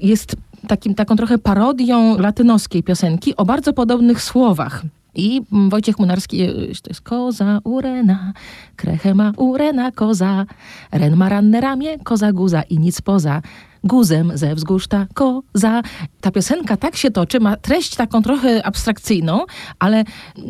jest 0.00 0.36
takim, 0.68 0.94
taką 0.94 1.16
trochę 1.16 1.38
parodią 1.38 2.18
latynoskiej 2.18 2.82
piosenki 2.82 3.36
o 3.36 3.44
bardzo 3.44 3.72
podobnych 3.72 4.22
słowach. 4.22 4.82
I 5.14 5.40
Wojciech 5.52 5.98
Munarski, 5.98 6.42
e, 6.42 6.52
to 6.82 6.90
jest 6.90 7.00
koza 7.00 7.60
urena, 7.64 8.32
krechę 8.76 9.14
ma 9.14 9.32
urena 9.36 9.92
koza, 9.92 10.46
ren 10.92 11.16
ma 11.16 11.28
ranne 11.28 11.60
ramię, 11.60 11.98
koza 11.98 12.32
guza 12.32 12.62
i 12.62 12.78
nic 12.78 13.00
poza 13.00 13.42
guzem 13.84 14.32
ze 14.34 14.54
wzgórz 14.54 14.86
ta 14.86 15.06
koza. 15.14 15.82
Ta 16.20 16.30
piosenka 16.30 16.76
tak 16.76 16.96
się 16.96 17.10
toczy, 17.10 17.40
ma 17.40 17.56
treść 17.56 17.96
taką 17.96 18.22
trochę 18.22 18.66
abstrakcyjną, 18.66 19.44
ale 19.78 20.04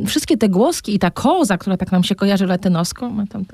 wszystkie 0.07 0.37
te 0.37 0.49
głoski 0.49 0.95
i 0.95 0.99
ta 0.99 1.11
koza, 1.11 1.59
która 1.59 1.77
tak 1.77 1.93
nam 1.93 2.05
się 2.05 2.15
kojarzy 2.15 2.47
latynosko, 2.47 3.11
ma 3.11 3.27
tam... 3.27 3.45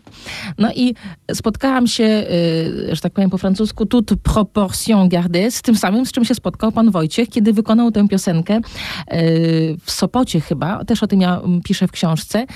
No 0.59 0.73
i 0.73 0.95
spotkałam 1.35 1.87
się, 1.87 2.05
y, 2.05 2.97
że 2.97 3.01
tak 3.01 3.13
powiem 3.13 3.31
po 3.31 3.39
francusku, 3.39 3.87
toute 3.87 4.17
proportion 4.17 5.09
gardée, 5.09 5.51
z 5.51 5.63
tym 5.63 5.77
samym, 5.77 6.07
z 6.07 6.13
czym 6.13 6.25
się 6.25 6.35
spotkał 6.35 6.73
pan 6.73 6.91
Wojciech, 6.91 7.29
kiedy 7.29 7.53
wykonał 7.53 7.91
tę 7.91 8.09
piosenkę 8.09 8.57
y, 8.57 9.77
w 9.85 9.91
Sopocie 9.91 10.41
chyba, 10.41 10.85
też 10.85 11.03
o 11.03 11.07
tym 11.07 11.21
ja 11.21 11.41
mm, 11.41 11.63
piszę 11.63 11.89
w 11.89 11.93
książce. 11.93 12.47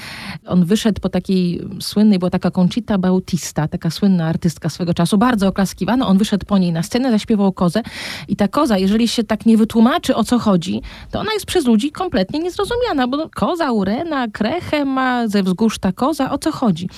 On 0.46 0.64
wyszedł 0.64 1.00
po 1.00 1.08
takiej 1.08 1.60
słynnej, 1.80 2.18
była 2.18 2.30
taka 2.30 2.50
Conchita 2.50 2.98
Bautista, 2.98 3.68
taka 3.68 3.90
słynna 3.90 4.26
artystka 4.26 4.68
swego 4.68 4.94
czasu, 4.94 5.18
bardzo 5.18 5.48
oklaskiwana, 5.48 6.06
on 6.06 6.18
wyszedł 6.18 6.46
po 6.46 6.58
niej 6.58 6.72
na 6.72 6.82
scenę, 6.82 7.11
zaśpiewał 7.12 7.52
kozę 7.52 7.82
i 8.28 8.36
ta 8.36 8.48
koza, 8.48 8.78
jeżeli 8.78 9.08
się 9.08 9.24
tak 9.24 9.46
nie 9.46 9.56
wytłumaczy 9.56 10.16
o 10.16 10.24
co 10.24 10.38
chodzi, 10.38 10.82
to 11.10 11.20
ona 11.20 11.32
jest 11.32 11.46
przez 11.46 11.66
ludzi 11.66 11.92
kompletnie 11.92 12.40
niezrozumiana, 12.40 13.08
bo 13.08 13.28
koza, 13.34 13.72
urena, 13.72 14.28
krechę 14.28 14.84
ma, 14.84 15.28
ze 15.28 15.42
wzgórz 15.42 15.78
ta 15.78 15.92
koza, 15.92 16.30
o 16.30 16.38
co 16.38 16.52
chodzi? 16.52 16.88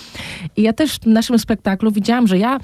I 0.57 0.63
ja 0.63 0.73
też 0.73 0.97
w 0.97 1.07
naszym 1.07 1.39
spektaklu 1.39 1.91
widziałam, 1.91 2.27
że 2.27 2.39
ja 2.39 2.59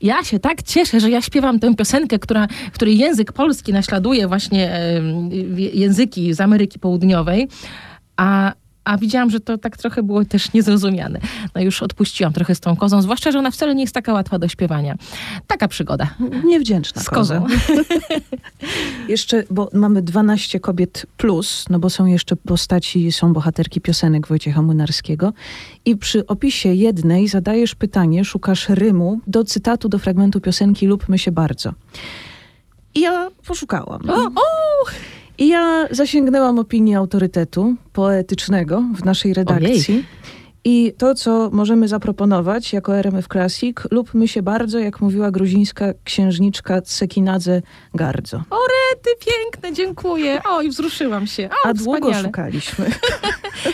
ja 0.00 0.24
się 0.24 0.38
tak 0.38 0.62
cieszę, 0.62 1.00
że 1.00 1.10
ja 1.10 1.22
śpiewam 1.22 1.60
tę 1.60 1.74
piosenkę, 1.74 2.18
która, 2.18 2.46
której 2.72 2.98
język 2.98 3.32
polski 3.32 3.72
naśladuje 3.72 4.28
właśnie 4.28 4.80
języki 5.56 6.34
z 6.34 6.40
Ameryki 6.40 6.78
Południowej, 6.78 7.48
a, 8.16 8.52
a 8.84 8.98
widziałam, 8.98 9.30
że 9.30 9.40
to 9.40 9.58
tak 9.58 9.76
trochę 9.76 10.02
było 10.02 10.24
też 10.24 10.52
niezrozumiane. 10.52 11.20
No 11.54 11.60
już 11.60 11.82
odpuściłam 11.82 12.32
trochę 12.32 12.54
z 12.54 12.60
tą 12.60 12.76
kozą, 12.76 13.02
zwłaszcza, 13.02 13.32
że 13.32 13.38
ona 13.38 13.50
wcale 13.50 13.74
nie 13.74 13.82
jest 13.82 13.94
taka 13.94 14.12
łatwa 14.12 14.38
do 14.38 14.48
śpiewania. 14.48 14.94
Taka 15.46 15.68
przygoda. 15.68 16.14
Niewdzięczna 16.44 17.02
z 17.02 17.10
kozą. 17.10 17.46
jeszcze, 19.08 19.44
bo 19.50 19.70
mamy 19.72 20.02
12 20.02 20.60
kobiet 20.60 21.06
plus, 21.16 21.64
no 21.70 21.78
bo 21.78 21.90
są 21.90 22.06
jeszcze 22.06 22.36
postaci, 22.36 23.12
są 23.12 23.32
bohaterki 23.32 23.80
piosenek 23.80 24.26
Wojciecha 24.26 24.62
Młynarskiego 24.62 25.32
i 25.84 25.96
przy 25.96 26.26
opisie 26.26 26.74
jednej 26.74 27.28
zadajesz 27.28 27.74
pytanie, 27.74 28.24
szukasz 28.24 28.68
rymu 28.68 29.20
do 29.26 29.44
cytatu, 29.44 29.88
do 29.88 29.98
fragmentu 29.98 30.40
piosenki 30.40 30.86
Lubmy 30.86 31.18
się 31.18 31.32
bardzo. 31.32 31.72
I 32.94 33.00
ja 33.00 33.30
poszukałam. 33.46 34.10
O, 34.10 34.24
o! 34.24 35.13
I 35.38 35.48
ja 35.48 35.86
zasięgnęłam 35.90 36.58
opinii 36.58 36.94
autorytetu 36.94 37.74
poetycznego 37.92 38.82
w 38.96 39.04
naszej 39.04 39.34
redakcji. 39.34 39.94
Ojej. 39.94 40.04
I 40.66 40.92
to, 40.98 41.14
co 41.14 41.50
możemy 41.52 41.88
zaproponować 41.88 42.72
jako 42.72 42.96
RMF 42.96 43.28
Classic, 43.28 43.76
lubmy 43.90 44.28
się 44.28 44.42
bardzo, 44.42 44.78
jak 44.78 45.00
mówiła 45.00 45.30
gruzińska 45.30 45.86
księżniczka 46.04 46.80
Tsekinadze 46.82 47.62
Gardzo. 47.94 48.36
O 48.50 48.56
rety, 48.56 49.10
piękne, 49.26 49.72
dziękuję. 49.72 50.40
O, 50.50 50.62
i 50.62 50.68
wzruszyłam 50.68 51.26
się. 51.26 51.48
O, 51.64 51.68
A 51.68 51.74
długo 51.74 51.98
wspaniale. 51.98 52.24
szukaliśmy. 52.24 52.86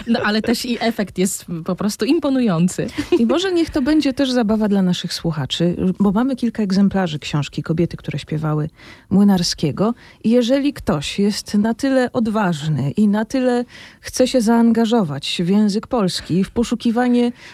No, 0.07 0.21
ale 0.21 0.43
też 0.43 0.65
i 0.67 0.79
efekt 0.81 1.19
jest 1.19 1.45
po 1.65 1.77
prostu 1.77 2.05
imponujący. 2.05 2.87
I 3.19 3.27
może 3.27 3.53
niech 3.53 3.71
to 3.71 3.83
będzie 3.83 4.13
też 4.13 4.31
zabawa 4.31 4.69
dla 4.69 4.83
naszych 4.83 5.15
słuchaczy, 5.15 5.77
bo 6.01 6.13
mamy 6.13 6.37
kilka 6.37 6.63
egzemplarzy 6.63 7.19
książki 7.19 7.63
Kobiety, 7.63 7.97
które 7.97 8.19
śpiewały 8.19 8.71
Młynarskiego. 9.11 9.95
I 10.25 10.31
jeżeli 10.31 10.73
ktoś 10.73 11.19
jest 11.19 11.55
na 11.55 11.75
tyle 11.75 12.13
odważny 12.13 12.91
i 12.91 13.09
na 13.09 13.25
tyle 13.25 13.65
chce 14.01 14.29
się 14.29 14.41
zaangażować 14.41 15.43
w 15.45 15.49
język 15.49 15.87
polski, 15.87 16.45
w 16.45 16.51
poszukiwanie 16.51 16.80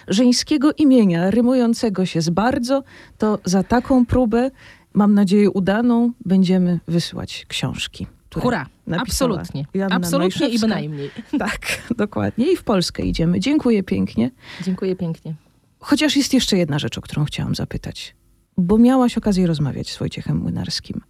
żeńskiego 0.09 0.73
imienia 0.73 1.31
rymującego 1.31 2.07
się 2.07 2.21
z 2.21 2.31
bardzo, 2.31 2.83
to 3.19 3.39
za 3.45 3.63
taką 3.63 4.07
próbę, 4.07 4.51
mam 4.95 5.15
nadzieję 5.15 5.51
udaną, 5.51 6.13
będziemy 6.25 6.81
wysyłać 6.89 7.47
książki. 7.49 8.07
Hurra, 8.35 8.67
absolutnie. 8.99 9.65
Joanna 9.75 9.97
Absolutnie 9.97 10.47
i 10.47 10.51
Majszewska. 10.51 10.67
bynajmniej. 10.67 11.11
Tak, 11.39 11.83
dokładnie. 11.97 12.53
I 12.53 12.57
w 12.57 12.63
Polskę 12.65 13.03
idziemy. 13.03 13.41
Dziękuję 13.41 13.83
pięknie. 13.83 14.31
Dziękuję 14.65 14.97
pięknie. 14.97 15.35
Chociaż 15.79 16.17
jest 16.17 16.35
jeszcze 16.35 16.57
jedna 16.57 16.79
rzecz, 16.79 16.99
o 16.99 17.01
którą 17.01 17.25
chciałam 17.25 17.55
zapytać. 17.55 18.15
Bo 18.59 18.79
miałaś 18.79 19.19
okazję 19.19 19.47
rozmawiać 19.47 19.93
z 19.93 19.99
Wojciechem 19.99 20.37
Młynarskim. 20.37 21.01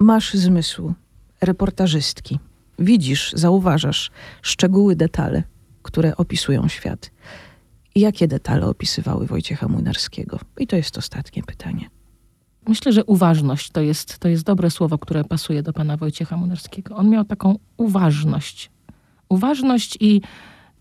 Masz 0.00 0.34
zmysł 0.34 0.94
reportażystki. 1.40 2.38
Widzisz, 2.78 3.32
zauważasz 3.36 4.10
szczegóły, 4.42 4.96
detale, 4.96 5.42
które 5.82 6.16
opisują 6.16 6.68
świat. 6.68 7.10
I 7.94 8.00
jakie 8.00 8.28
detale 8.28 8.66
opisywały 8.66 9.26
Wojciecha 9.26 9.68
Młynarskiego? 9.68 10.38
I 10.58 10.66
to 10.66 10.76
jest 10.76 10.98
ostatnie 10.98 11.42
pytanie. 11.42 11.90
Myślę, 12.68 12.92
że 12.92 13.04
uważność 13.04 13.70
to 13.70 13.80
jest, 13.80 14.18
to 14.18 14.28
jest 14.28 14.44
dobre 14.44 14.70
słowo, 14.70 14.98
które 14.98 15.24
pasuje 15.24 15.62
do 15.62 15.72
pana 15.72 15.96
Wojciecha 15.96 16.36
Munarskiego. 16.36 16.96
On 16.96 17.08
miał 17.08 17.24
taką 17.24 17.58
uważność. 17.76 18.70
Uważność 19.28 19.96
i 20.00 20.20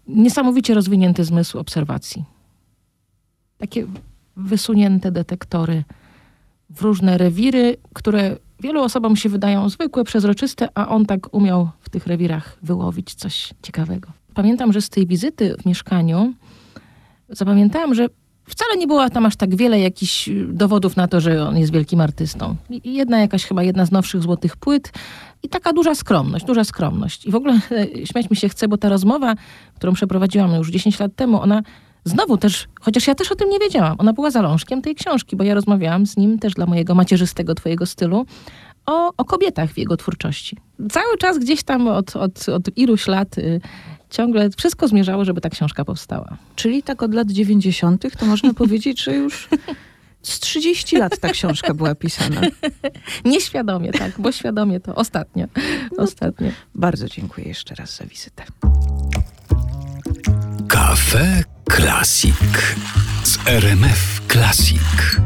niesamowicie 0.07 0.73
rozwinięty 0.73 1.23
zmysł 1.23 1.59
obserwacji. 1.59 2.23
Takie 3.57 3.87
wysunięte 4.35 5.11
detektory 5.11 5.83
w 6.69 6.81
różne 6.81 7.17
rewiry, 7.17 7.77
które 7.93 8.37
wielu 8.59 8.83
osobom 8.83 9.15
się 9.15 9.29
wydają 9.29 9.69
zwykłe, 9.69 10.03
przezroczyste, 10.03 10.69
a 10.75 10.87
on 10.87 11.05
tak 11.05 11.33
umiał 11.33 11.69
w 11.79 11.89
tych 11.89 12.07
rewirach 12.07 12.57
wyłowić 12.61 13.15
coś 13.15 13.53
ciekawego. 13.61 14.18
Pamiętam, 14.33 14.73
że 14.73 14.81
z 14.81 14.89
tej 14.89 15.07
wizyty 15.07 15.55
w 15.61 15.65
mieszkaniu 15.65 16.33
zapamiętałam, 17.29 17.95
że 17.95 18.07
wcale 18.49 18.77
nie 18.77 18.87
było 18.87 19.09
tam 19.09 19.25
aż 19.25 19.35
tak 19.35 19.55
wiele 19.55 19.79
jakichś 19.79 20.29
dowodów 20.47 20.95
na 20.95 21.07
to, 21.07 21.21
że 21.21 21.47
on 21.47 21.57
jest 21.57 21.73
wielkim 21.73 22.01
artystą. 22.01 22.55
Jedna 22.83 23.19
jakaś 23.19 23.45
chyba 23.45 23.63
jedna 23.63 23.85
z 23.85 23.91
nowszych 23.91 24.21
złotych 24.21 24.57
płyt 24.57 24.91
i 25.43 25.49
taka 25.49 25.73
duża 25.73 25.95
skromność, 25.95 26.45
duża 26.45 26.63
skromność. 26.63 27.25
I 27.25 27.31
w 27.31 27.35
ogóle 27.35 27.59
e, 27.71 28.05
śmiać 28.05 28.29
mi 28.29 28.35
się 28.35 28.49
chce, 28.49 28.67
bo 28.67 28.77
ta 28.77 28.89
rozmowa, 28.89 29.35
którą 29.75 29.93
przeprowadziłam 29.93 30.55
już 30.55 30.69
10 30.69 30.99
lat 30.99 31.15
temu, 31.15 31.41
ona 31.41 31.61
znowu 32.05 32.37
też, 32.37 32.67
chociaż 32.81 33.07
ja 33.07 33.15
też 33.15 33.31
o 33.31 33.35
tym 33.35 33.49
nie 33.49 33.59
wiedziałam, 33.59 33.95
ona 33.97 34.13
była 34.13 34.31
zalążkiem 34.31 34.81
tej 34.81 34.95
książki, 34.95 35.35
bo 35.35 35.43
ja 35.43 35.53
rozmawiałam 35.53 36.05
z 36.05 36.17
nim 36.17 36.39
też 36.39 36.53
dla 36.53 36.65
mojego 36.65 36.95
macierzystego 36.95 37.55
twojego 37.55 37.85
stylu 37.85 38.25
o, 38.85 39.11
o 39.17 39.25
kobietach 39.25 39.69
w 39.69 39.77
jego 39.77 39.97
twórczości. 39.97 40.57
Cały 40.91 41.17
czas 41.17 41.39
gdzieś 41.39 41.63
tam 41.63 41.87
od, 41.87 42.15
od, 42.15 42.49
od 42.49 42.77
iluś 42.77 43.07
lat 43.07 43.37
y, 43.37 43.61
ciągle 44.09 44.49
wszystko 44.57 44.87
zmierzało, 44.87 45.25
żeby 45.25 45.41
ta 45.41 45.49
książka 45.49 45.85
powstała. 45.85 46.37
Czyli 46.55 46.83
tak 46.83 47.03
od 47.03 47.13
lat 47.13 47.31
90. 47.31 48.17
to 48.19 48.25
można 48.25 48.53
powiedzieć, 48.63 49.03
że 49.03 49.13
już 49.13 49.49
z 50.21 50.39
30 50.39 50.97
lat 50.97 51.19
ta 51.19 51.29
książka 51.29 51.73
była 51.73 51.95
pisana. 51.95 52.41
Nieświadomie, 53.25 53.91
tak, 53.91 54.11
bo 54.19 54.31
świadomie 54.31 54.79
to 54.79 54.95
ostatnio. 54.95 55.45
No, 55.97 56.03
ostatnio. 56.03 56.51
Bardzo 56.75 57.07
dziękuję 57.07 57.47
jeszcze 57.47 57.75
raz 57.75 57.95
za 57.95 58.05
wizytę. 58.05 58.43
Kafe 60.67 61.43
Klasik 61.65 62.75
z 63.23 63.47
RMF 63.47 64.21
Klasik. 64.27 65.19